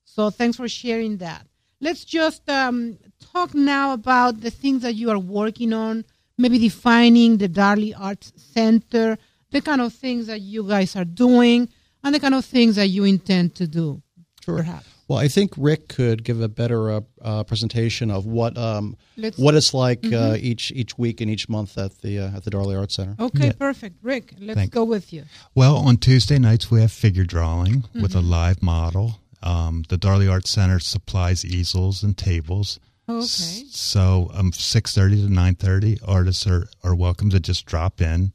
So 0.06 0.30
thanks 0.30 0.58
for 0.58 0.68
sharing 0.68 1.18
that. 1.18 1.46
Let's 1.80 2.04
just 2.06 2.50
um, 2.50 2.98
talk 3.34 3.54
now 3.54 3.94
about 3.94 4.42
the 4.42 4.50
things 4.50 4.82
that 4.82 4.96
you 4.96 5.10
are 5.12 5.20
working 5.20 5.74
on, 5.74 6.06
maybe 6.38 6.58
defining 6.58 7.38
the 7.38 7.48
Darley 7.48 7.94
Arts 7.94 8.34
Center, 8.36 9.18
the 9.52 9.62
kind 9.62 9.82
of 9.82 9.94
things 9.94 10.28
that 10.28 10.42
you 10.42 10.68
guys 10.68 10.96
are 10.96 11.06
doing, 11.06 11.70
and 12.04 12.16
the 12.16 12.20
kind 12.20 12.34
of 12.34 12.44
things 12.46 12.76
that 12.78 12.88
you 12.88 13.04
intend 13.04 13.54
to 13.56 13.68
do, 13.68 14.02
Sure. 14.44 14.58
perhaps. 14.58 14.88
Well, 15.08 15.20
I 15.20 15.30
think 15.30 15.54
Rick 15.56 15.88
could 15.88 16.24
give 16.26 16.42
a 16.42 16.50
better 16.50 16.92
uh, 16.92 17.02
uh, 17.22 17.44
presentation 17.46 18.12
of 18.12 18.26
what 18.26 18.58
um, 18.58 18.98
what 19.38 19.56
it's 19.56 19.74
like 19.74 20.06
uh, 20.06 20.10
Mm-hmm. 20.10 20.46
each 20.46 20.72
each 20.72 20.98
week 20.98 21.22
and 21.22 21.30
each 21.30 21.48
month 21.48 21.78
at 21.78 22.02
the 22.02 22.20
uh, 22.20 22.36
at 22.36 22.44
the 22.44 22.50
Darley 22.50 22.76
Arts 22.76 22.96
Center. 22.96 23.16
Okay, 23.20 23.48
Yeah. 23.48 23.52
perfect. 23.54 23.96
Rick, 24.02 24.34
let's 24.40 24.58
Thank- 24.60 24.72
go 24.74 24.84
with 24.84 25.14
you. 25.14 25.24
Well, 25.56 25.78
on 25.78 25.98
Tuesday 25.98 26.40
nights 26.40 26.70
we 26.70 26.82
have 26.82 26.92
figure 26.92 27.24
drawing 27.24 27.86
with 27.94 28.12
Mm-hmm. 28.12 28.18
a 28.18 28.22
live 28.22 28.62
model. 28.62 29.20
Um, 29.44 29.84
the 29.88 29.98
Darley 29.98 30.28
Arts 30.28 30.50
Center 30.52 30.80
supplies 30.80 31.46
easels 31.46 32.04
and 32.04 32.18
tables. 32.18 32.80
Okay. 33.08 33.20
S- 33.24 33.64
So 33.70 34.30
um, 34.34 34.52
six 34.52 34.94
thirty 34.94 35.16
to 35.26 35.32
nine 35.32 35.56
thirty, 35.56 36.00
artists 36.06 36.46
are, 36.48 36.68
are 36.84 36.96
welcome 36.96 37.30
to 37.30 37.40
just 37.40 37.66
drop 37.66 38.02
in. 38.02 38.34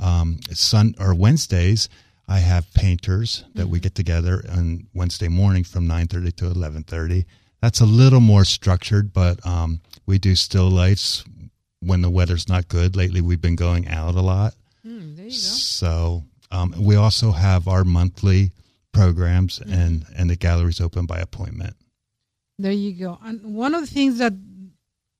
Um, 0.00 0.40
Sun 0.50 0.96
or 0.98 1.14
Wednesdays, 1.14 1.88
I 2.26 2.38
have 2.38 2.72
painters 2.74 3.44
that 3.54 3.68
we 3.68 3.80
get 3.80 3.94
together 3.94 4.44
on 4.50 4.86
Wednesday 4.94 5.28
morning 5.28 5.64
from 5.64 5.86
nine 5.86 6.06
thirty 6.06 6.32
to 6.32 6.46
eleven 6.46 6.82
thirty. 6.82 7.26
That's 7.60 7.80
a 7.80 7.86
little 7.86 8.20
more 8.20 8.44
structured, 8.44 9.12
but 9.12 9.44
um, 9.46 9.80
we 10.06 10.18
do 10.18 10.34
still 10.34 10.68
lights 10.68 11.24
when 11.80 12.02
the 12.02 12.10
weather's 12.10 12.48
not 12.48 12.68
good. 12.68 12.96
Lately, 12.96 13.20
we've 13.20 13.40
been 13.40 13.56
going 13.56 13.88
out 13.88 14.14
a 14.14 14.20
lot. 14.20 14.54
Hmm, 14.82 15.16
there 15.16 15.26
you 15.26 15.30
go. 15.30 15.36
So 15.36 16.24
um, 16.50 16.74
we 16.78 16.96
also 16.96 17.30
have 17.32 17.68
our 17.68 17.84
monthly 17.84 18.50
programs, 18.92 19.60
and 19.60 20.06
and 20.16 20.30
the 20.30 20.36
gallery's 20.36 20.80
open 20.80 21.06
by 21.06 21.18
appointment. 21.18 21.76
There 22.58 22.72
you 22.72 22.92
go. 22.94 23.18
And 23.24 23.54
one 23.54 23.74
of 23.74 23.80
the 23.82 23.86
things 23.86 24.18
that 24.18 24.32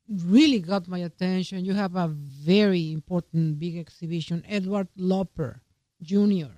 really 0.09 0.61
got 0.61 0.87
my 0.87 0.99
attention, 0.99 1.65
you 1.65 1.75
have 1.75 1.97
a 1.97 2.09
very 2.09 2.93
important 2.93 3.59
big 3.59 3.77
exhibition, 3.79 4.45
Edward 4.49 4.89
Loper 4.97 5.61
Jr. 6.03 6.53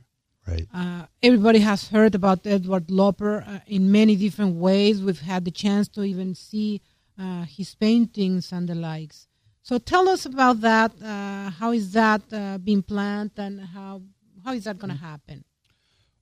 Right. 0.46 0.66
Uh, 0.72 1.06
everybody 1.22 1.58
has 1.58 1.88
heard 1.88 2.14
about 2.14 2.46
Edward 2.46 2.90
Loper 2.90 3.44
uh, 3.46 3.58
in 3.66 3.90
many 3.90 4.14
different 4.14 4.56
ways. 4.56 5.02
We've 5.02 5.20
had 5.20 5.44
the 5.44 5.50
chance 5.50 5.88
to 5.88 6.04
even 6.04 6.34
see 6.34 6.80
uh, 7.18 7.44
his 7.44 7.74
paintings 7.74 8.52
and 8.52 8.68
the 8.68 8.74
likes. 8.74 9.26
So 9.62 9.78
tell 9.78 10.08
us 10.08 10.24
about 10.24 10.60
that. 10.60 10.92
Uh, 11.02 11.50
how 11.50 11.72
is 11.72 11.92
that 11.92 12.22
uh, 12.32 12.58
being 12.58 12.82
planned, 12.82 13.32
and 13.36 13.60
how 13.60 14.02
how 14.44 14.52
is 14.52 14.64
that 14.64 14.78
going 14.78 14.92
to 14.92 15.00
happen? 15.00 15.44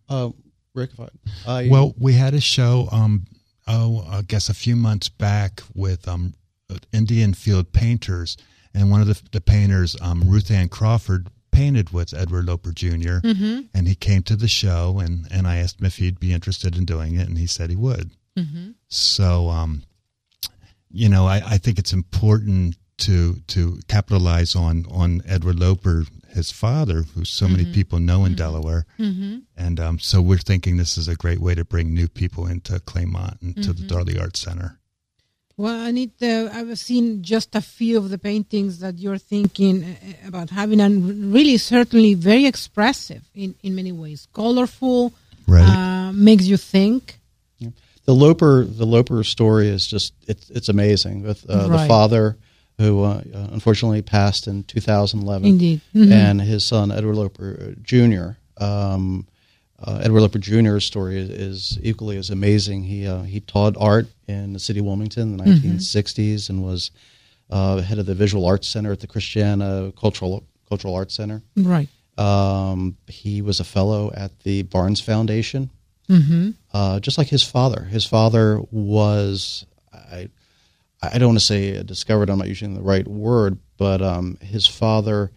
Uh, 0.09 0.31
Rick, 0.75 0.91
I, 0.99 1.09
I 1.47 1.69
Well, 1.69 1.95
we 1.99 2.15
had 2.15 2.33
a 2.33 2.41
show. 2.41 2.89
Um, 2.91 3.27
oh, 3.67 4.07
I 4.09 4.23
guess 4.23 4.49
a 4.49 4.55
few 4.55 4.77
months 4.77 5.11
back 5.11 5.61
with 5.75 6.09
um, 6.09 6.33
Indian 6.93 7.35
Field 7.35 7.75
Painters, 7.75 8.39
and 8.73 8.91
one 8.91 9.03
of 9.03 9.09
the, 9.09 9.21
the 9.33 9.43
painters, 9.43 9.95
um, 10.01 10.23
Ruth 10.27 10.51
Ann 10.51 10.71
Crawford, 10.71 11.29
painted 11.55 11.91
with 11.91 12.13
Edward 12.15 12.47
Loper 12.47 12.73
junior 12.73 13.21
Mm-hmm. 13.21 13.61
and 13.75 13.89
he 13.89 13.95
came 13.95 14.23
to 14.25 14.37
the 14.37 14.49
show, 14.49 14.99
and 14.99 15.27
and 15.31 15.47
I 15.47 15.57
asked 15.63 15.81
him 15.81 15.87
if 15.87 15.97
he'd 15.97 16.21
be 16.21 16.33
interested 16.33 16.77
in 16.77 16.85
doing 16.85 17.15
it, 17.21 17.29
and 17.29 17.39
he 17.39 17.47
said 17.47 17.71
he 17.71 17.77
would. 17.77 18.11
Mm-hmm. 18.37 18.71
So, 18.89 19.49
um, 19.49 19.83
you 20.91 21.09
know, 21.09 21.27
I, 21.27 21.37
I 21.55 21.59
think 21.59 21.79
it's 21.79 21.93
important 21.93 22.77
to 22.99 23.37
to 23.49 23.79
capitalize 23.89 24.55
on 24.57 24.87
on 24.91 25.23
Edward 25.27 25.59
Loper, 25.59 26.05
his 26.35 26.51
father, 26.51 27.03
who 27.15 27.25
so 27.25 27.49
many 27.49 27.65
people 27.73 27.99
know 27.99 28.25
in 28.25 28.35
Delaware, 28.35 28.87
Mm-hmm. 28.99 29.39
and 29.57 29.81
um, 29.81 29.99
so 29.99 30.21
we're 30.23 30.39
thinking 30.39 30.77
this 30.77 30.97
is 30.99 31.09
a 31.09 31.17
great 31.17 31.41
way 31.41 31.55
to 31.55 31.65
bring 31.65 31.93
new 31.95 32.09
people 32.09 32.47
into 32.47 32.75
Claymont 32.81 33.41
and 33.43 33.55
to 33.65 33.73
the 33.73 33.87
Darley 33.87 34.19
Arts 34.19 34.41
Center. 34.41 34.79
Well, 35.57 35.79
I 35.87 35.91
need. 35.93 36.19
To, 36.19 36.51
I've 36.53 36.77
seen 36.79 37.23
just 37.23 37.55
a 37.55 37.61
few 37.61 37.97
of 37.99 38.11
the 38.11 38.19
paintings 38.19 38.81
that 38.81 38.99
you're 38.99 39.19
thinking 39.19 39.85
uh, 39.85 40.29
about 40.29 40.51
having, 40.51 40.81
and 40.81 41.33
really, 41.33 41.57
certainly, 41.59 42.15
very 42.15 42.47
expressive 42.47 43.23
in 43.35 43.55
in 43.63 43.75
many 43.75 43.93
ways. 43.93 44.27
Colorful, 44.33 45.13
Right. 45.47 45.63
uh, 45.69 46.13
makes 46.13 46.47
you 46.47 46.57
think. 46.57 47.21
the 48.07 48.15
Loper 48.15 48.65
the 48.67 48.85
Loper 48.87 49.23
story 49.25 49.69
is 49.69 49.87
just 49.87 50.13
it's 50.27 50.51
it's 50.51 50.69
amazing 50.69 51.23
with 51.23 51.45
uh, 51.49 51.55
Right. 51.55 51.71
the 51.83 51.89
father 51.89 52.37
who 52.79 53.05
uh, 53.05 53.23
uh, 53.33 53.49
unfortunately 53.53 54.03
passed 54.03 54.47
in 54.49 54.65
2011 54.65 55.47
Indeed. 55.49 55.81
Mhm. 55.95 56.11
and 56.13 56.41
his 56.43 56.67
son 56.67 56.91
Edward 56.91 57.15
Loper 57.17 57.49
uh, 57.61 57.81
Jr. 57.83 58.37
Um, 58.63 59.27
uh, 59.83 60.01
Edward 60.03 60.21
Loper 60.21 60.39
Jr.'s 60.39 60.85
story 60.85 61.19
is, 61.19 61.79
equally 61.83 62.17
as 62.17 62.31
amazing. 62.31 62.85
He 62.85 63.07
uh, 63.07 63.23
he 63.23 63.41
taught 63.41 63.77
art 63.79 64.07
in 64.29 64.53
the 64.53 64.59
city 64.59 64.81
of 64.81 64.87
Wilmington 64.87 65.23
in 65.33 65.37
the 65.37 65.45
1960s 65.45 66.49
and 66.49 66.63
was 66.63 66.91
uh, 67.51 67.81
head 67.83 67.99
of 67.99 68.07
the 68.07 68.15
Visual 68.15 68.47
Arts 68.47 68.67
Center 68.69 68.93
at 68.93 69.01
the 69.01 69.07
Christina 69.07 69.93
Cultural 69.99 70.45
Cultural 70.69 70.95
Arts 70.95 71.15
Center. 71.15 71.43
Right. 71.57 71.89
Um, 72.17 72.97
he 73.09 73.43
was 73.43 73.59
a 73.61 73.65
fellow 73.65 74.13
at 74.15 74.39
the 74.41 74.63
Barnes 74.63 75.01
Foundation, 75.01 75.71
Mm-hmm. 76.09 76.51
uh, 76.73 77.01
just 77.01 77.17
like 77.19 77.29
his 77.29 77.43
father. 77.43 77.83
His 77.85 78.05
father 78.05 78.61
was, 78.71 79.65
I, 79.93 80.29
I 81.03 81.19
don't 81.19 81.29
want 81.31 81.39
to 81.41 81.45
say 81.45 81.83
discovered. 81.83 82.29
I'm 82.31 82.39
not 82.39 82.47
using 82.49 82.75
the 82.75 82.83
right 82.83 83.07
word, 83.09 83.59
but 83.79 84.01
um, 84.03 84.37
his 84.43 84.67
father 84.67 85.33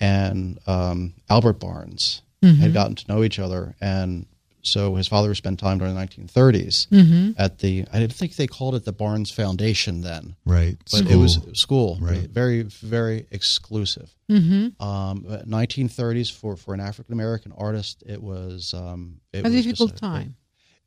and 0.00 0.58
um, 0.66 1.14
Albert 1.28 1.54
Barnes 1.60 2.22
had 2.44 2.72
gotten 2.72 2.94
to 2.96 3.04
know 3.08 3.22
each 3.24 3.38
other, 3.38 3.74
and 3.80 4.26
so 4.62 4.94
his 4.94 5.06
father 5.06 5.34
spent 5.34 5.58
time 5.58 5.76
during 5.78 5.94
the 5.94 6.00
1930s 6.00 6.88
Mm-hmm. 6.88 7.30
at 7.36 7.58
the. 7.58 7.84
I 7.92 7.98
didn't 8.00 8.14
think 8.14 8.36
they 8.36 8.46
called 8.46 8.74
it 8.74 8.84
the 8.86 8.92
Barnes 8.92 9.30
Foundation 9.30 10.00
then 10.00 10.36
Right. 10.46 10.76
but 10.90 11.06
it 11.10 11.16
was 11.16 11.34
School. 11.34 11.54
school, 11.54 11.98
Right. 12.00 12.30
Very, 12.30 12.62
very 12.62 13.26
exclusive. 13.30 14.14
Mm-hmm. 14.30 14.82
Um, 14.82 15.24
1930s 15.46 16.32
for, 16.32 16.56
for 16.56 16.72
an 16.74 16.80
African 16.80 17.12
American 17.12 17.52
artist, 17.56 18.02
it 18.06 18.22
was 18.22 18.72
um, 18.74 19.20
it 19.32 19.40
A 19.40 19.42
was 19.50 19.52
just 19.52 19.68
difficult 19.68 19.96
time. 19.98 20.36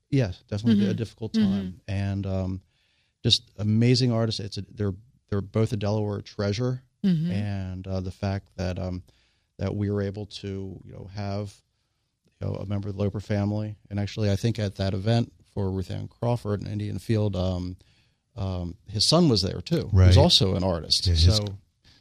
yes, 0.10 0.42
definitely 0.50 0.88
a 0.88 0.94
Mhm. 0.94 0.98
difficult 0.98 1.34
time, 1.34 1.82
and 1.88 2.26
um, 2.26 2.62
just 3.24 3.44
amazing 3.60 4.12
artists. 4.12 4.40
It's 4.40 4.58
a, 4.58 4.66
they're 4.74 4.96
they're 5.30 5.42
both 5.42 5.72
a 5.74 5.78
Delaware 5.78 6.22
treasure, 6.22 6.82
Mm-hmm. 7.06 7.32
and 7.32 7.88
uh, 7.88 8.00
the 8.00 8.12
fact 8.12 8.50
that 8.58 8.80
um, 8.80 9.04
that 9.58 9.76
we 9.76 9.90
were 9.90 10.02
able 10.02 10.26
to 10.28 10.80
you 10.84 10.92
know 10.94 11.10
have 11.16 11.54
you 12.40 12.48
know 12.48 12.54
a 12.56 12.66
member 12.66 12.90
of 12.90 12.96
the 12.98 13.04
Loper 13.04 13.20
family, 13.20 13.76
and 13.90 14.00
actually 14.00 14.32
I 14.32 14.36
think 14.36 14.60
at 14.60 14.76
that 14.76 14.94
event 14.94 15.32
for 15.54 15.72
Ruth 15.72 15.90
Ann 15.92 16.08
Crawford 16.08 16.62
in 16.62 16.68
Indian 16.68 17.00
Field, 17.00 17.36
um, 17.36 17.78
um, 18.36 18.76
his 18.88 19.08
son 19.08 19.30
was 19.30 19.42
there 19.42 19.62
too. 19.62 19.90
He 19.92 19.98
Right. 19.98 20.08
was 20.08 20.18
also 20.18 20.56
an 20.56 20.64
artist. 20.64 21.08
Yeah, 21.08 21.14
his- 21.14 21.36
so 21.38 21.46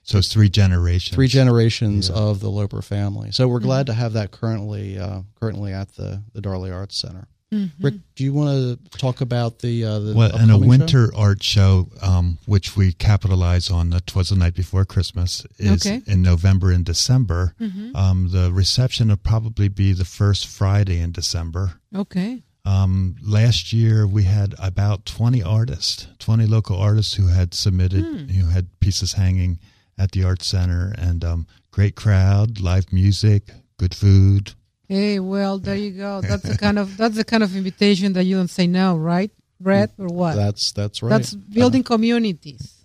So 0.02 0.18
it's 0.18 0.28
three 0.32 0.48
generations. 0.50 1.14
three 1.14 1.26
generations 1.28 2.08
Yeah. 2.08 2.16
of 2.16 2.40
the 2.40 2.50
Loper 2.50 2.82
family. 2.82 3.32
So 3.32 3.48
we're 3.48 3.58
glad 3.60 3.86
to 3.86 3.94
have 3.94 4.12
that 4.12 4.30
currently 4.30 4.98
uh, 4.98 5.22
currently 5.34 5.72
at 5.72 5.94
the 5.96 6.22
the 6.32 6.40
Darley 6.42 6.70
Arts 6.70 7.00
Center. 7.00 7.26
Mm-hmm. 7.56 7.84
Rick, 7.84 7.94
do 8.14 8.24
you 8.24 8.32
want 8.34 8.50
to 8.92 8.98
talk 8.98 9.20
about 9.20 9.60
the 9.60 9.84
uh, 9.84 9.98
the 9.98 10.14
Well, 10.14 10.30
and 10.36 10.50
a 10.50 10.54
upcoming 10.54 10.62
show? 10.62 10.68
winter 10.68 11.12
art 11.16 11.42
show, 11.42 11.88
um, 12.02 12.38
which 12.46 12.76
we 12.76 12.92
capitalize 12.92 13.70
on, 13.70 13.90
the 13.90 14.00
Twas 14.00 14.28
the 14.28 14.36
Night 14.36 14.54
Before 14.54 14.84
Christmas, 14.84 15.46
is 15.58 15.86
Okay. 15.86 16.02
in 16.06 16.22
November 16.22 16.70
and 16.70 16.84
December. 16.84 17.54
Mm-hmm. 17.60 17.94
Um, 17.96 18.28
the 18.30 18.52
reception 18.52 19.08
will 19.08 19.16
probably 19.16 19.68
be 19.68 19.92
the 19.92 20.04
first 20.04 20.46
Friday 20.46 21.00
in 21.00 21.12
December. 21.12 21.80
Okay. 21.94 22.42
Um, 22.64 23.14
last 23.22 23.72
year 23.72 24.06
we 24.08 24.24
had 24.24 24.54
about 24.58 25.06
20 25.06 25.40
artists, 25.42 26.08
20 26.18 26.46
local 26.46 26.76
artists 26.76 27.14
who 27.14 27.28
had 27.28 27.54
submitted, 27.54 28.04
Hmm. 28.04 28.26
who 28.28 28.48
had 28.48 28.66
pieces 28.80 29.12
hanging 29.12 29.60
at 29.96 30.10
the 30.12 30.24
art 30.24 30.42
center 30.42 30.92
and, 30.98 31.24
um, 31.24 31.46
great 31.70 31.94
crowd, 31.94 32.58
live 32.60 32.92
music, 32.92 33.52
good 33.78 33.94
food. 33.94 34.54
Hey, 34.88 35.18
well, 35.18 35.58
there 35.58 35.76
you 35.76 35.90
go. 35.92 36.20
That's 36.20 36.42
the 36.42 36.56
kind 36.56 36.78
of 36.78 36.96
that's 36.96 37.16
the 37.16 37.24
kind 37.24 37.42
of 37.42 37.56
invitation 37.56 38.12
that 38.12 38.24
you 38.24 38.36
don't 38.36 38.48
say 38.48 38.66
no, 38.66 38.96
right? 38.96 39.30
Brett, 39.60 39.90
or 39.98 40.08
what? 40.08 40.36
That's 40.36 40.72
that's 40.72 41.02
right. 41.02 41.10
That's 41.10 41.34
building 41.34 41.80
uh-huh. 41.80 41.94
communities 41.94 42.84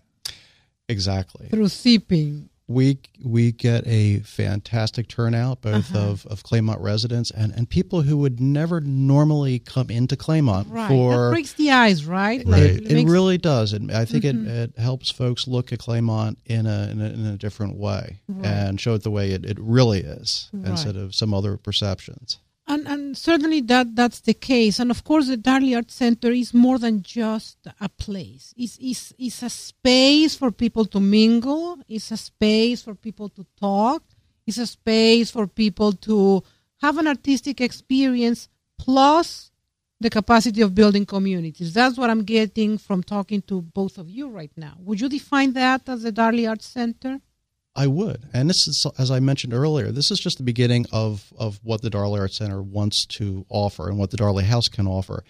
exactly. 0.87 1.47
through 1.49 1.67
sipping. 1.67 2.49
We 2.71 2.97
we 3.23 3.51
get 3.51 3.85
a 3.85 4.19
fantastic 4.19 5.07
turnout 5.07 5.61
both 5.61 5.93
Uh-huh. 5.95 6.09
of, 6.11 6.25
of 6.27 6.43
Claymont 6.43 6.79
residents 6.81 7.29
and, 7.31 7.51
and 7.55 7.69
people 7.69 8.01
who 8.01 8.17
would 8.17 8.39
never 8.39 8.81
normally 8.81 9.59
come 9.59 9.89
into 9.89 10.15
Claymont 10.15 10.65
Right. 10.69 10.87
that 10.87 10.87
for 10.89 11.31
breaks 11.31 11.53
the 11.53 11.71
ice, 11.71 12.03
right? 12.03 12.41
Right. 12.45 12.63
it, 12.63 12.91
it 12.91 12.93
makes- 12.93 13.11
really 13.11 13.37
does 13.37 13.73
and 13.73 13.91
I 13.91 14.05
think 14.05 14.23
Mhm. 14.23 14.47
it, 14.47 14.69
it 14.75 14.79
helps 14.79 15.11
folks 15.11 15.47
look 15.47 15.71
at 15.71 15.79
Claymont 15.79 16.37
in 16.45 16.65
a 16.65 16.89
in 16.91 17.01
a, 17.01 17.05
in 17.09 17.25
a 17.25 17.37
different 17.37 17.75
way 17.77 18.19
Right. 18.27 18.45
and 18.45 18.79
show 18.79 18.93
it 18.95 19.03
the 19.03 19.11
way 19.11 19.31
it, 19.31 19.45
it 19.45 19.57
really 19.59 19.99
is 20.01 20.49
instead 20.65 20.95
of 20.95 21.13
some 21.13 21.33
other 21.33 21.57
perceptions 21.57 22.39
and 22.71 22.87
and 22.87 23.17
certainly 23.17 23.61
that 23.61 23.95
that's 23.95 24.21
the 24.21 24.33
case. 24.33 24.79
And 24.79 24.89
of 24.91 25.03
course, 25.03 25.27
the 25.27 25.37
Darley 25.37 25.75
Art 25.75 25.91
Center 25.91 26.31
is 26.31 26.53
more 26.53 26.79
than 26.79 27.01
just 27.01 27.57
a 27.79 27.89
place. 27.89 28.53
It's 28.57 28.77
it's, 28.79 29.13
it's 29.17 29.43
a 29.43 29.49
space 29.49 30.35
for 30.35 30.51
people 30.51 30.85
to 30.85 30.99
mingle. 30.99 31.79
It's 31.87 32.11
a 32.11 32.17
space 32.17 32.81
for 32.81 32.95
people 32.95 33.29
to 33.29 33.45
talk. 33.59 34.03
It's 34.47 34.57
a 34.57 34.67
space 34.67 35.29
for 35.31 35.47
people 35.47 35.91
to 36.07 36.43
have 36.81 36.97
an 36.97 37.07
artistic 37.07 37.61
experience 37.61 38.47
plus 38.79 39.51
the 39.99 40.09
capacity 40.09 40.61
of 40.61 40.73
building 40.73 41.05
communities. 41.05 41.73
That's 41.73 41.97
what 41.97 42.09
I'm 42.09 42.23
getting 42.23 42.77
from 42.77 43.03
talking 43.03 43.41
to 43.43 43.61
both 43.61 43.97
of 43.97 44.09
you 44.09 44.29
right 44.29 44.51
now. 44.57 44.75
Would 44.79 44.99
you 44.99 45.09
define 45.09 45.53
that 45.53 45.87
as 45.87 46.03
the 46.03 46.11
Darley 46.11 46.47
Art 46.47 46.63
Center? 46.63 47.19
I 47.75 47.87
would. 47.87 48.27
And 48.33 48.49
this 48.49 48.67
is, 48.67 48.85
as 48.99 49.11
I 49.11 49.19
mentioned 49.21 49.53
earlier, 49.53 49.91
this 49.91 50.11
is 50.11 50.19
just 50.19 50.37
the 50.37 50.43
beginning 50.43 50.85
of, 50.91 51.31
of 51.37 51.59
what 51.63 51.81
the 51.81 51.89
Darley 51.89 52.19
Arts 52.19 52.37
Center 52.37 52.61
wants 52.61 53.05
to 53.17 53.45
offer 53.49 53.87
and 53.89 53.97
what 53.97 54.11
the 54.11 54.17
Darley 54.17 54.43
House 54.43 54.67
can 54.67 54.87
offer. 54.87 55.23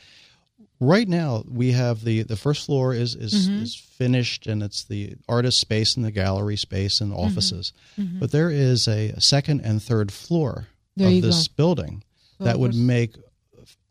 Right 0.79 1.07
now, 1.07 1.43
we 1.47 1.73
have 1.73 2.03
the, 2.03 2.23
the 2.23 2.35
first 2.35 2.65
floor 2.65 2.95
is, 2.95 3.13
is, 3.13 3.47
Mhm. 3.47 3.61
is 3.61 3.75
finished 3.75 4.47
and 4.47 4.63
it's 4.63 4.83
the 4.85 5.13
artist 5.29 5.59
space 5.61 5.95
and 5.95 6.03
the 6.03 6.09
gallery 6.11 6.57
space 6.57 6.99
and 7.01 7.11
Mm-hmm. 7.11 7.19
offices. 7.21 7.73
But 7.97 8.31
there 8.31 8.49
is 8.49 8.87
a 8.87 9.13
second 9.21 9.61
and 9.61 9.81
third 9.81 10.11
floor 10.11 10.67
There 10.97 11.09
of 11.15 11.21
this 11.21 11.47
go. 11.47 11.53
building 11.55 12.03
So 12.39 12.45
that 12.45 12.59
would 12.59 12.73
make 12.73 13.15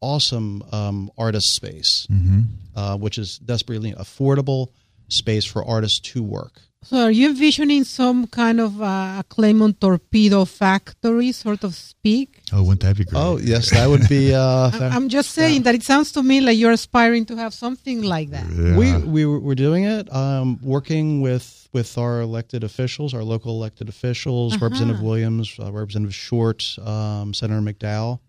awesome 0.01 0.65
um, 0.73 1.11
artist 1.17 1.55
space, 1.55 2.09
Mm-hmm. 2.11 2.41
uh, 2.75 2.97
which 2.97 3.19
is 3.19 3.39
desperately 3.39 3.93
affordable 3.93 4.69
space 5.09 5.45
for 5.45 5.65
artists 5.65 6.01
to 6.13 6.23
work. 6.25 6.61
So, 6.83 6.97
are 7.05 7.11
you 7.11 7.29
envisioning 7.29 7.85
some 7.85 8.27
kind 8.27 8.59
of 8.59 8.81
uh, 8.81 9.21
a 9.21 9.25
Claymont 9.29 9.79
torpedo 9.81 10.47
factory, 10.47 11.31
sort 11.33 11.63
of 11.63 11.75
speak? 11.75 12.41
Oh, 12.55 12.63
wouldn't 12.63 12.81
that 12.81 12.97
be 12.97 13.05
great? 13.05 13.21
Oh, 13.21 13.37
yes, 13.37 13.71
that 13.71 13.87
would 13.87 14.09
be. 14.09 14.33
Uh, 14.35 14.71
I- 14.73 14.89
I'm 14.97 15.11
just 15.11 15.33
saying 15.33 15.65
that 15.65 15.75
it 15.75 15.83
sounds 15.83 16.11
to 16.13 16.23
me 16.23 16.41
like 16.41 16.57
you're 16.57 16.73
aspiring 16.73 17.27
to 17.27 17.37
have 17.37 17.53
something 17.53 18.01
like 18.03 18.31
that. 18.31 18.47
Yeah. 18.51 18.79
We 18.79 18.97
we 18.97 19.27
were 19.27 19.39
we're 19.41 19.55
doing 19.57 19.85
it, 19.85 20.11
um, 20.11 20.59
working 20.63 21.21
with 21.21 21.69
with 21.75 21.99
our 21.99 22.23
elected 22.23 22.65
officials, 22.65 23.13
our 23.13 23.23
local 23.25 23.53
elected 23.57 23.91
officials, 23.91 24.55
Uh-huh. 24.55 24.65
Representative 24.65 25.03
Williams, 25.03 25.55
uh, 25.61 25.71
Representative 25.71 26.15
Short, 26.15 26.65
um, 26.83 27.35
Senator 27.35 27.61
McDowell, 27.61 28.21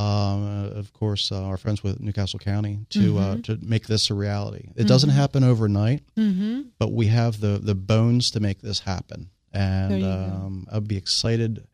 um, 0.00 0.06
uh, 0.08 0.78
of 0.78 0.92
course, 0.92 1.30
uh, 1.30 1.42
our 1.44 1.56
friends 1.56 1.82
with 1.82 2.00
New 2.00 2.12
Castle 2.12 2.38
County 2.38 2.80
to 2.90 3.18
uh, 3.18 3.36
to 3.42 3.58
make 3.62 3.86
this 3.86 4.10
a 4.10 4.14
reality. 4.14 4.68
It 4.76 4.86
doesn't 4.88 5.10
happen 5.10 5.44
overnight, 5.44 6.02
Mm-hmm. 6.16 6.62
but 6.78 6.92
we 6.92 7.06
have 7.06 7.40
the 7.40 7.58
the 7.62 7.74
bones 7.74 8.30
to 8.32 8.40
make 8.40 8.60
this 8.60 8.80
happen, 8.80 9.30
and 9.52 10.04
um, 10.04 10.66
I'd 10.72 10.88
be 10.88 10.96
excited. 10.96 11.66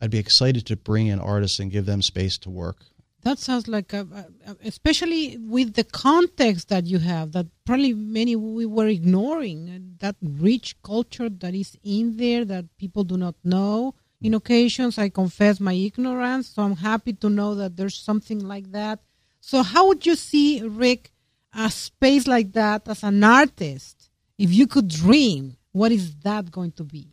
I'd 0.00 0.10
be 0.10 0.18
excited 0.18 0.66
to 0.66 0.76
bring 0.76 1.06
in 1.06 1.18
artists 1.20 1.58
and 1.60 1.70
give 1.70 1.86
them 1.86 2.02
space 2.02 2.36
to 2.38 2.50
work. 2.50 2.84
That 3.22 3.38
sounds 3.38 3.66
like, 3.68 3.94
a, 3.94 4.06
especially 4.62 5.38
with 5.38 5.72
the 5.74 5.84
context 5.84 6.68
that 6.68 6.84
you 6.84 6.98
have, 6.98 7.32
that 7.32 7.46
probably 7.64 7.94
many 7.94 8.36
we 8.36 8.66
were 8.66 8.86
ignoring, 8.86 9.96
that 10.00 10.16
rich 10.20 10.76
culture 10.82 11.30
that 11.30 11.54
is 11.54 11.74
in 11.82 12.18
there 12.18 12.44
that 12.44 12.66
people 12.76 13.02
do 13.04 13.16
not 13.16 13.36
know. 13.42 13.94
In 14.24 14.32
occasions, 14.32 14.96
I 14.96 15.10
confess 15.10 15.60
my 15.60 15.74
ignorance, 15.74 16.48
so 16.48 16.62
I'm 16.62 16.76
happy 16.76 17.12
to 17.12 17.28
know 17.28 17.54
that 17.56 17.76
there's 17.76 17.94
something 17.94 18.38
like 18.38 18.72
that. 18.72 19.00
So, 19.42 19.62
how 19.62 19.88
would 19.88 20.06
you 20.06 20.16
see, 20.16 20.62
Rick, 20.62 21.12
a 21.54 21.70
space 21.70 22.26
like 22.26 22.52
that 22.54 22.88
as 22.88 23.02
an 23.02 23.22
artist? 23.22 24.08
If 24.38 24.50
you 24.50 24.66
could 24.66 24.88
dream, 24.88 25.58
what 25.72 25.92
is 25.92 26.16
that 26.20 26.50
going 26.50 26.72
to 26.72 26.84
be? 26.84 27.12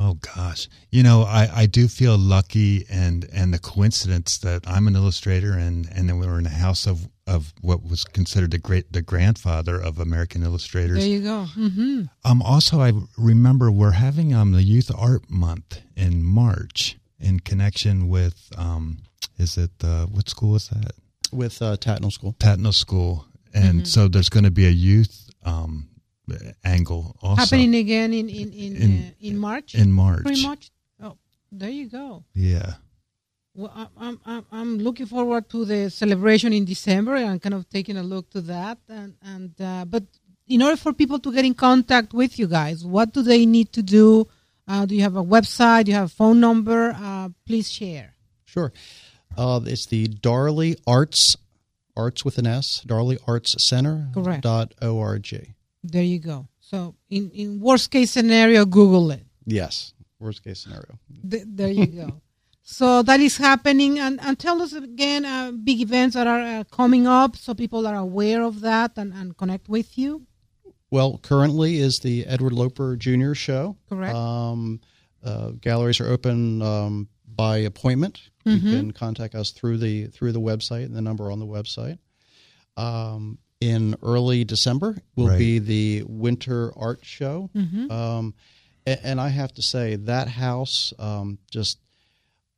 Oh 0.00 0.14
gosh, 0.14 0.68
you 0.90 1.04
know, 1.04 1.22
I, 1.22 1.48
I 1.62 1.66
do 1.66 1.86
feel 1.86 2.18
lucky 2.18 2.84
and 2.90 3.24
and 3.32 3.54
the 3.54 3.60
coincidence 3.60 4.36
that 4.38 4.66
I'm 4.66 4.88
an 4.88 4.96
illustrator 4.96 5.52
and 5.52 5.88
and 5.94 6.08
then 6.08 6.18
we 6.18 6.26
were 6.26 6.40
in 6.40 6.46
a 6.46 6.60
house 6.66 6.88
of 6.88 7.08
of 7.28 7.52
what 7.60 7.82
was 7.90 8.04
considered 8.04 8.50
the 8.50 8.58
great 8.58 8.92
the 8.92 9.02
grandfather 9.02 9.76
of 9.88 9.98
American 9.98 10.42
illustrators. 10.42 10.98
There 10.98 11.08
you 11.16 11.22
go. 11.22 11.46
Mm-hmm. 11.56 12.02
Um, 12.24 12.42
also, 12.42 12.80
I 12.80 12.92
remember 13.18 13.70
we're 13.70 13.98
having 14.06 14.32
um 14.34 14.52
the 14.52 14.62
Youth 14.62 14.90
Art 14.96 15.28
Month 15.30 15.80
in 15.96 16.22
March 16.24 16.96
in 17.20 17.40
connection 17.40 18.08
with 18.08 18.48
um 18.56 18.98
is 19.38 19.56
it 19.58 19.70
uh, 19.84 20.06
what 20.06 20.28
school 20.28 20.56
is 20.56 20.68
that 20.68 20.92
With 21.32 21.60
uh, 21.62 21.76
Tatnall 21.76 22.12
School, 22.12 22.34
Tatnall 22.40 22.74
School, 22.74 23.26
and 23.54 23.86
so 23.86 24.08
there's 24.08 24.30
going 24.30 24.44
to 24.44 24.50
be 24.62 24.66
a 24.66 24.76
youth 24.90 25.14
um 25.44 25.88
angle 26.64 27.16
also 27.22 27.40
Happening 27.42 27.74
again 27.74 28.12
in 28.12 28.28
in 28.28 28.52
in, 28.52 28.76
In- 28.76 29.04
uh, 29.04 29.28
in 29.28 29.36
March. 29.38 29.74
in 29.74 29.92
March. 29.92 30.22
Pretty 30.24 30.42
much. 30.42 30.70
Oh, 31.02 31.16
there 31.52 31.70
you 31.70 31.88
go. 31.88 32.24
Yeah. 32.34 32.74
Well, 33.58 33.90
I'm, 33.98 34.20
I'm, 34.24 34.46
I'm 34.52 34.78
looking 34.78 35.06
forward 35.06 35.50
to 35.50 35.64
the 35.64 35.90
celebration 35.90 36.52
in 36.52 36.64
December 36.64 37.16
and 37.16 37.42
kind 37.42 37.54
of 37.54 37.68
taking 37.68 37.96
a 37.96 38.04
look 38.04 38.30
to 38.30 38.40
that. 38.42 38.78
And, 38.88 39.14
and 39.20 39.60
uh, 39.60 39.84
but 39.84 40.04
in 40.46 40.62
order 40.62 40.76
for 40.76 40.92
people 40.92 41.18
to 41.18 41.32
get 41.32 41.44
in 41.44 41.54
contact 41.54 42.14
with 42.14 42.38
you 42.38 42.46
guys, 42.46 42.84
what 42.84 43.12
do 43.12 43.20
they 43.20 43.46
need 43.46 43.72
to 43.72 43.82
do? 43.82 44.28
Uh, 44.68 44.86
do 44.86 44.94
you 44.94 45.02
have 45.02 45.16
a 45.16 45.24
website? 45.24 45.86
Do 45.86 45.90
you 45.90 45.96
have 45.96 46.06
a 46.06 46.16
phone 46.20 46.38
number? 46.38 46.94
Uh, 46.96 47.30
please 47.44 47.68
share. 47.68 48.14
Sure. 48.44 48.72
Uh, 49.36 49.58
it's 49.64 49.86
the 49.86 50.06
Darley 50.06 50.76
Arts, 50.86 51.34
arts 51.96 52.24
with 52.24 52.38
an 52.38 52.46
S, 52.46 52.82
Darley 52.86 53.18
Arts 53.26 53.56
Center. 53.68 54.08
Correct. 54.14 54.42
Dot 54.42 54.72
org. 54.80 55.26
There 55.82 56.02
you 56.04 56.20
go. 56.20 56.46
So, 56.60 56.94
in, 57.10 57.30
in 57.32 57.58
worst 57.58 57.90
case 57.90 58.12
scenario, 58.12 58.64
Google 58.66 59.10
it. 59.10 59.24
Yes. 59.44 59.94
Worst 60.20 60.44
case 60.44 60.60
scenario. 60.60 60.98
Th- 61.28 61.44
there 61.44 61.70
you 61.70 61.86
go. 61.86 62.20
So 62.70 63.02
that 63.02 63.18
is 63.20 63.38
happening, 63.38 63.98
and, 63.98 64.20
and 64.20 64.38
tell 64.38 64.60
us 64.60 64.74
again 64.74 65.24
uh, 65.24 65.52
big 65.52 65.80
events 65.80 66.14
that 66.16 66.26
are 66.26 66.40
uh, 66.60 66.64
coming 66.64 67.06
up, 67.06 67.34
so 67.36 67.54
people 67.54 67.86
are 67.86 67.96
aware 67.96 68.42
of 68.42 68.60
that 68.60 68.92
and, 68.98 69.12
and 69.14 69.36
connect 69.38 69.68
with 69.70 69.96
you. 69.96 70.26
Well, 70.90 71.18
currently 71.22 71.78
is 71.78 71.98
the 72.00 72.26
Edward 72.26 72.52
Loper 72.52 72.94
Jr. 72.96 73.32
show. 73.32 73.76
Correct. 73.88 74.14
Um, 74.14 74.80
uh, 75.24 75.52
galleries 75.60 76.00
are 76.00 76.08
open 76.08 76.60
um, 76.62 77.08
by 77.26 77.58
appointment. 77.58 78.20
You 78.44 78.60
can 78.60 78.92
contact 78.92 79.34
us 79.34 79.50
through 79.50 79.76
the 79.78 80.06
through 80.06 80.32
the 80.32 80.40
website 80.40 80.84
and 80.86 80.96
the 80.96 81.02
number 81.02 81.30
on 81.30 81.38
the 81.38 81.46
website. 81.46 81.98
Um, 82.76 83.38
in 83.60 83.94
early 84.02 84.44
December 84.44 84.96
will 85.16 85.28
Right. 85.28 85.38
be 85.38 85.58
the 85.58 86.04
Winter 86.06 86.72
Art 86.76 87.00
Show, 87.02 87.50
um, 87.90 88.34
a- 88.86 89.04
and, 89.06 89.20
I 89.20 89.28
have 89.28 89.52
to 89.54 89.62
say 89.62 89.96
that 89.96 90.28
house 90.28 90.92
um, 90.98 91.38
just 91.50 91.78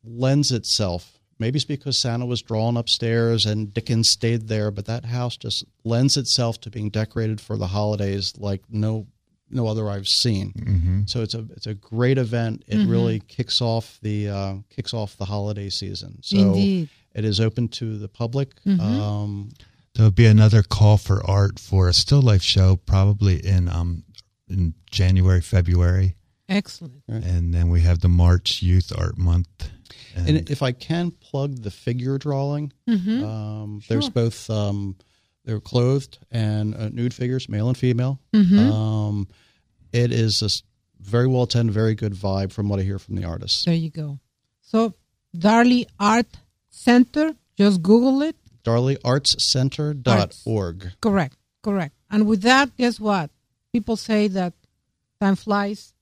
lends 0.04 0.50
itself. 0.52 1.18
Maybe 1.38 1.56
it's 1.56 1.64
because 1.64 2.00
Santa 2.00 2.26
was 2.26 2.42
drawn 2.42 2.76
upstairs 2.76 3.46
and 3.46 3.72
Dickens 3.72 4.10
stayed 4.10 4.48
there, 4.48 4.70
but 4.70 4.84
that 4.86 5.06
house 5.06 5.36
just 5.38 5.64
lends 5.84 6.16
itself 6.18 6.60
to 6.62 6.70
being 6.70 6.90
decorated 6.90 7.40
for 7.40 7.56
the 7.56 7.68
holidays 7.68 8.34
like 8.36 8.62
no 8.68 9.06
no 9.52 9.66
other 9.66 9.88
I've 9.88 10.06
seen. 10.06 10.52
Mm-hmm. 10.52 11.00
So 11.06 11.22
it's 11.22 11.34
a 11.34 11.46
it's 11.56 11.66
a 11.66 11.74
great 11.74 12.18
event. 12.18 12.62
It 12.66 12.86
really 12.86 13.20
kicks 13.20 13.60
off 13.60 13.98
the 14.02 14.28
uh, 14.28 14.54
kicks 14.68 14.92
off 14.94 15.16
the 15.16 15.24
holiday 15.24 15.70
season. 15.70 16.18
So 16.22 16.36
Indeed. 16.38 16.88
it 17.14 17.24
is 17.24 17.40
open 17.40 17.68
to 17.68 17.98
the 17.98 18.08
public. 18.08 18.52
Um, 18.66 19.50
There'll 19.94 20.12
be 20.12 20.26
another 20.26 20.62
call 20.62 20.98
for 20.98 21.24
art 21.28 21.58
for 21.58 21.88
a 21.88 21.92
still 21.92 22.22
life 22.22 22.42
show, 22.42 22.76
probably 22.76 23.44
in 23.44 23.68
um 23.68 24.04
in 24.48 24.74
January, 24.90 25.40
February, 25.40 26.16
Excellent. 26.48 27.02
and 27.08 27.54
then 27.54 27.70
we 27.70 27.80
have 27.80 28.00
the 28.00 28.08
March 28.08 28.62
Youth 28.62 28.92
Art 28.96 29.16
Month. 29.18 29.70
And, 30.16 30.28
and 30.38 30.50
if 30.50 30.62
I 30.62 30.72
can 30.72 31.10
plug 31.10 31.62
the 31.62 31.70
figure 31.70 32.18
drawing, 32.18 32.72
Mm-hmm. 32.88 33.24
um, 33.24 33.80
there's 33.88 34.04
Sure. 34.04 34.10
both 34.12 34.48
um, 34.50 34.96
they're 35.44 35.60
clothed 35.60 36.18
and 36.30 36.74
uh, 36.74 36.88
nude 36.90 37.14
figures, 37.14 37.48
male 37.48 37.68
and 37.68 37.76
female. 37.78 38.20
Mm-hmm. 38.34 38.70
Um, 38.72 39.28
it 39.92 40.12
is 40.12 40.42
a 40.42 40.48
very 41.02 41.26
well 41.26 41.42
attended, 41.44 41.72
very 41.74 41.94
good 41.94 42.12
vibe 42.14 42.52
from 42.52 42.68
what 42.68 42.78
I 42.78 42.82
hear 42.82 42.98
from 42.98 43.16
the 43.16 43.24
artists. 43.24 43.64
There 43.64 43.74
you 43.74 43.90
go. 43.90 44.18
So, 44.60 44.92
Darley 45.36 45.86
Art 45.98 46.26
Center, 46.70 47.34
just 47.56 47.82
Google 47.82 48.20
it. 48.22 48.36
DarleyArtsCenter.org. 48.64 50.92
Correct, 51.00 51.36
correct. 51.62 51.94
And 52.10 52.26
with 52.26 52.42
that, 52.42 52.76
guess 52.76 53.00
what? 53.00 53.30
People 53.72 53.96
say 53.96 54.28
that 54.28 54.52
time 55.20 55.36
flies 55.36 55.94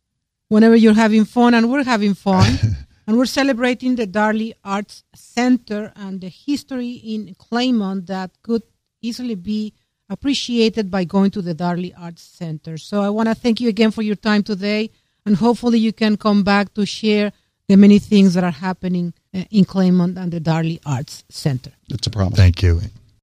whenever 0.49 0.75
you're 0.77 0.94
having 0.94 1.25
fun, 1.25 1.55
and 1.55 1.71
we're 1.71 1.85
having 1.85 2.14
fun. 2.14 2.77
and 3.09 3.16
we're 3.16 3.25
celebrating 3.25 3.97
the 3.97 4.07
Darley 4.07 4.55
Arts 4.62 5.03
Center 5.14 5.90
and 5.97 6.21
the 6.21 6.29
history 6.29 6.90
in 6.90 7.35
Claymont 7.37 8.07
that 8.07 8.31
could 8.42 8.62
easily 9.01 9.35
be 9.35 9.73
appreciated 10.11 10.90
by 10.90 11.05
going 11.05 11.31
to 11.31 11.40
the 11.40 11.55
Darley 11.55 11.94
Arts 11.94 12.23
Center. 12.23 12.77
So 12.77 13.01
I 13.01 13.09
want 13.09 13.31
to 13.31 13.35
thank 13.35 13.62
you 13.62 13.71
again 13.71 13.92
for 13.92 14.03
your 14.03 14.14
time 14.14 14.42
today, 14.42 14.90
and 15.25 15.37
hopefully 15.37 15.79
you 15.79 15.94
can 15.94 16.18
come 16.18 16.42
back 16.42 16.75
to 16.75 16.85
share 16.85 17.33
the 17.66 17.77
many 17.77 17.99
things 17.99 18.35
that 18.35 18.44
are 18.44 18.51
happening 18.51 19.14
uh, 19.35 19.44
in 19.51 19.64
Claymont 19.64 20.18
and 20.18 20.31
the 20.31 20.40
Darley 20.40 20.79
Arts 20.85 21.25
Center. 21.31 21.73
It's 21.88 22.07
a 22.07 22.11
promise. 22.11 22.37
thank 22.37 22.62
you. 22.62 22.83